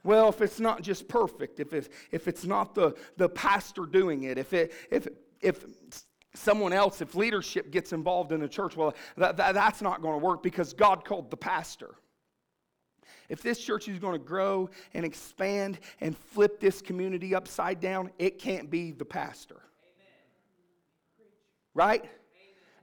Well, 0.03 0.29
if 0.29 0.41
it's 0.41 0.59
not 0.59 0.83
just 0.83 1.07
perfect, 1.07 1.59
if, 1.59 1.73
it, 1.73 1.91
if 2.11 2.27
it's 2.27 2.45
not 2.45 2.75
the, 2.75 2.95
the 3.17 3.27
pastor 3.27 3.85
doing 3.85 4.23
it, 4.23 4.37
if, 4.37 4.53
it, 4.53 4.71
if, 4.91 5.07
if 5.41 5.65
someone 6.35 6.73
else, 6.73 7.01
if 7.01 7.15
leadership 7.15 7.71
gets 7.71 7.91
involved 7.91 8.31
in 8.31 8.39
the 8.39 8.47
church, 8.47 8.77
well, 8.77 8.93
that, 9.17 9.37
that, 9.37 9.55
that's 9.55 9.81
not 9.81 10.01
going 10.01 10.19
to 10.19 10.23
work 10.23 10.43
because 10.43 10.73
God 10.73 11.03
called 11.05 11.31
the 11.31 11.37
pastor. 11.37 11.95
If 13.29 13.41
this 13.41 13.59
church 13.59 13.87
is 13.87 13.99
going 13.99 14.13
to 14.13 14.25
grow 14.25 14.69
and 14.93 15.05
expand 15.05 15.79
and 16.01 16.17
flip 16.17 16.59
this 16.59 16.81
community 16.81 17.33
upside 17.33 17.79
down, 17.79 18.11
it 18.19 18.39
can't 18.39 18.69
be 18.69 18.91
the 18.91 19.05
pastor. 19.05 19.55
Amen. 19.55 21.31
Right? 21.73 22.05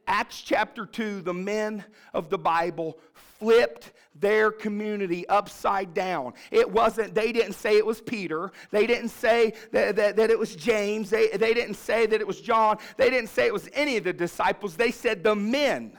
Acts 0.06 0.42
chapter 0.42 0.84
2, 0.84 1.22
the 1.22 1.34
men 1.34 1.84
of 2.12 2.28
the 2.28 2.38
Bible 2.38 2.98
flipped 3.38 3.92
their 4.14 4.50
community 4.50 5.26
upside 5.28 5.94
down. 5.94 6.34
It 6.50 6.70
wasn't, 6.70 7.14
they 7.14 7.32
didn't 7.32 7.54
say 7.54 7.76
it 7.76 7.86
was 7.86 8.00
Peter. 8.00 8.52
They 8.70 8.86
didn't 8.86 9.08
say 9.08 9.54
that, 9.70 9.96
that, 9.96 10.16
that, 10.16 10.30
it 10.30 10.38
was 10.38 10.54
James. 10.54 11.10
They, 11.10 11.28
they 11.28 11.54
didn't 11.54 11.74
say 11.74 12.06
that 12.06 12.20
it 12.20 12.26
was 12.26 12.40
John. 12.40 12.78
They 12.96 13.10
didn't 13.10 13.30
say 13.30 13.46
it 13.46 13.52
was 13.52 13.68
any 13.72 13.96
of 13.96 14.04
the 14.04 14.12
disciples. 14.12 14.76
They 14.76 14.90
said 14.90 15.22
the 15.24 15.34
men. 15.34 15.98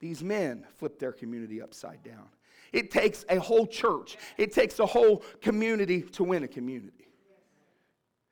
These 0.00 0.24
men 0.24 0.66
flipped 0.78 0.98
their 0.98 1.12
community 1.12 1.62
upside 1.62 2.02
down. 2.02 2.28
It 2.72 2.90
takes 2.90 3.24
a 3.28 3.38
whole 3.38 3.66
church, 3.66 4.16
it 4.36 4.52
takes 4.52 4.78
a 4.78 4.86
whole 4.86 5.22
community 5.40 6.02
to 6.02 6.24
win 6.24 6.44
a 6.44 6.48
community. 6.48 7.08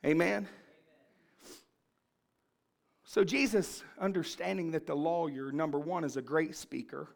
Amen? 0.04 0.48
So, 3.04 3.24
Jesus, 3.24 3.83
understanding 3.98 4.70
that 4.72 4.87
the 4.87 4.94
lawyer, 4.94 5.50
number 5.50 5.78
one, 5.78 6.04
is 6.04 6.16
a 6.16 6.22
great 6.22 6.54
speaker, 6.54 7.09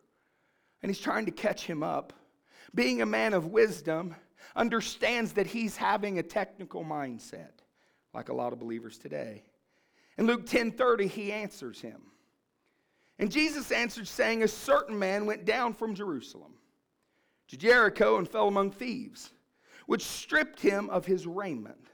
and 0.82 0.90
he's 0.90 0.98
trying 0.98 1.26
to 1.26 1.30
catch 1.30 1.64
him 1.64 1.82
up, 1.82 2.12
being 2.74 3.02
a 3.02 3.06
man 3.06 3.34
of 3.34 3.46
wisdom, 3.46 4.16
understands 4.56 5.32
that 5.34 5.46
he's 5.46 5.76
having 5.76 6.18
a 6.18 6.22
technical 6.22 6.84
mindset, 6.84 7.60
like 8.14 8.30
a 8.30 8.34
lot 8.34 8.52
of 8.52 8.58
believers 8.58 8.98
today. 8.98 9.44
In 10.18 10.26
Luke 10.26 10.46
10 10.46 10.72
30, 10.72 11.06
he 11.06 11.30
answers 11.30 11.80
him. 11.80 12.02
And 13.22 13.30
Jesus 13.30 13.70
answered, 13.70 14.08
saying, 14.08 14.42
A 14.42 14.48
certain 14.48 14.98
man 14.98 15.26
went 15.26 15.44
down 15.44 15.74
from 15.74 15.94
Jerusalem 15.94 16.54
to 17.46 17.56
Jericho 17.56 18.18
and 18.18 18.28
fell 18.28 18.48
among 18.48 18.72
thieves, 18.72 19.30
which 19.86 20.02
stripped 20.04 20.60
him 20.60 20.90
of 20.90 21.06
his 21.06 21.24
raiment 21.24 21.86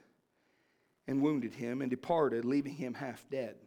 and 1.07 1.21
wounded 1.21 1.53
him 1.53 1.83
and 1.83 1.91
departed, 1.91 2.45
leaving 2.45 2.73
him 2.73 2.95
half 2.95 3.23
dead. 3.29 3.57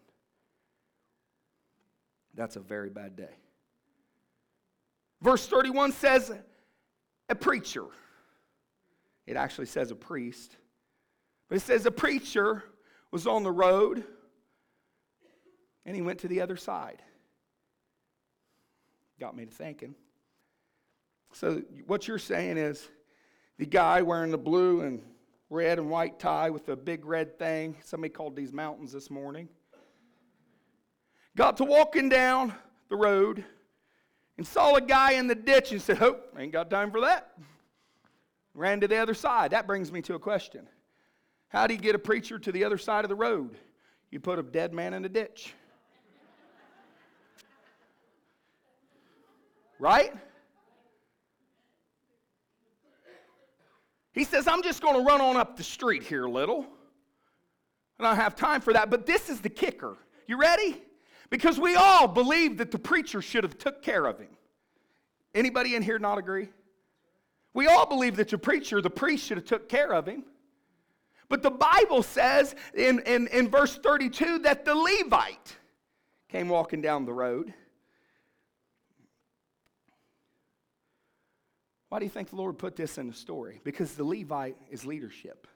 That's 2.34 2.56
a 2.56 2.60
very 2.60 2.90
bad 2.90 3.14
day. 3.14 3.36
Verse 5.20 5.46
31 5.46 5.92
says, 5.92 6.32
a 7.28 7.34
preacher. 7.36 7.86
It 9.24 9.36
actually 9.36 9.66
says 9.66 9.92
a 9.92 9.94
priest. 9.94 10.56
But 11.48 11.58
it 11.58 11.60
says 11.60 11.86
a 11.86 11.92
preacher 11.92 12.64
was 13.12 13.28
on 13.28 13.44
the 13.44 13.52
road 13.52 14.02
and 15.86 15.94
he 15.94 16.02
went 16.02 16.18
to 16.18 16.26
the 16.28 16.40
other 16.40 16.56
side. 16.56 17.00
Got 19.20 19.36
me 19.36 19.46
to 19.46 19.50
thinking. 19.50 19.94
So, 21.32 21.62
what 21.86 22.06
you're 22.06 22.18
saying 22.18 22.58
is 22.58 22.88
the 23.58 23.66
guy 23.66 24.02
wearing 24.02 24.30
the 24.30 24.38
blue 24.38 24.82
and 24.82 25.02
red 25.48 25.78
and 25.78 25.90
white 25.90 26.18
tie 26.18 26.50
with 26.50 26.66
the 26.66 26.76
big 26.76 27.04
red 27.04 27.38
thing, 27.38 27.76
somebody 27.84 28.10
called 28.10 28.36
these 28.36 28.52
mountains 28.52 28.92
this 28.92 29.10
morning 29.10 29.48
got 31.36 31.56
to 31.58 31.64
walking 31.64 32.08
down 32.08 32.54
the 32.88 32.96
road 32.96 33.44
and 34.36 34.46
saw 34.46 34.74
a 34.74 34.80
guy 34.80 35.12
in 35.12 35.26
the 35.26 35.34
ditch 35.34 35.72
and 35.72 35.80
said, 35.80 35.98
Oh, 36.00 36.18
ain't 36.38 36.52
got 36.52 36.70
time 36.70 36.90
for 36.90 37.00
that. 37.02 37.32
Ran 38.54 38.80
to 38.80 38.88
the 38.88 38.96
other 38.96 39.14
side. 39.14 39.52
That 39.52 39.66
brings 39.66 39.90
me 39.90 40.02
to 40.02 40.14
a 40.14 40.18
question 40.18 40.68
How 41.48 41.66
do 41.66 41.74
you 41.74 41.80
get 41.80 41.94
a 41.94 41.98
preacher 41.98 42.38
to 42.38 42.52
the 42.52 42.64
other 42.64 42.78
side 42.78 43.04
of 43.04 43.08
the 43.08 43.14
road? 43.14 43.56
You 44.10 44.20
put 44.20 44.38
a 44.38 44.42
dead 44.42 44.74
man 44.74 44.94
in 44.94 45.04
a 45.04 45.08
ditch. 45.08 45.54
Right? 49.82 50.12
He 54.12 54.22
says, 54.22 54.46
I'm 54.46 54.62
just 54.62 54.80
going 54.80 54.94
to 54.94 55.02
run 55.02 55.20
on 55.20 55.36
up 55.36 55.56
the 55.56 55.64
street 55.64 56.04
here 56.04 56.26
a 56.26 56.30
little. 56.30 56.64
I 57.98 58.04
don't 58.04 58.14
have 58.14 58.36
time 58.36 58.60
for 58.60 58.72
that. 58.74 58.90
But 58.90 59.06
this 59.06 59.28
is 59.28 59.40
the 59.40 59.48
kicker. 59.48 59.96
You 60.28 60.38
ready? 60.38 60.80
Because 61.30 61.58
we 61.58 61.74
all 61.74 62.06
believe 62.06 62.58
that 62.58 62.70
the 62.70 62.78
preacher 62.78 63.20
should 63.20 63.42
have 63.42 63.58
took 63.58 63.82
care 63.82 64.06
of 64.06 64.20
him. 64.20 64.28
Anybody 65.34 65.74
in 65.74 65.82
here 65.82 65.98
not 65.98 66.16
agree? 66.16 66.48
We 67.52 67.66
all 67.66 67.86
believe 67.86 68.14
that 68.16 68.28
the 68.28 68.38
preacher, 68.38 68.80
the 68.80 68.88
priest 68.88 69.26
should 69.26 69.38
have 69.38 69.46
took 69.46 69.68
care 69.68 69.92
of 69.92 70.06
him. 70.06 70.22
But 71.28 71.42
the 71.42 71.50
Bible 71.50 72.04
says 72.04 72.54
in, 72.72 73.00
in, 73.00 73.26
in 73.26 73.48
verse 73.48 73.76
32 73.78 74.38
that 74.40 74.64
the 74.64 74.76
Levite 74.76 75.56
came 76.28 76.48
walking 76.48 76.82
down 76.82 77.04
the 77.04 77.12
road. 77.12 77.52
Why 81.92 81.98
do 81.98 82.06
you 82.06 82.10
think 82.10 82.30
the 82.30 82.36
Lord 82.36 82.56
put 82.56 82.74
this 82.74 82.96
in 82.96 83.06
the 83.06 83.12
story? 83.12 83.60
Because 83.64 83.96
the 83.96 84.04
Levite 84.04 84.56
is 84.70 84.86
leadership. 84.86 85.46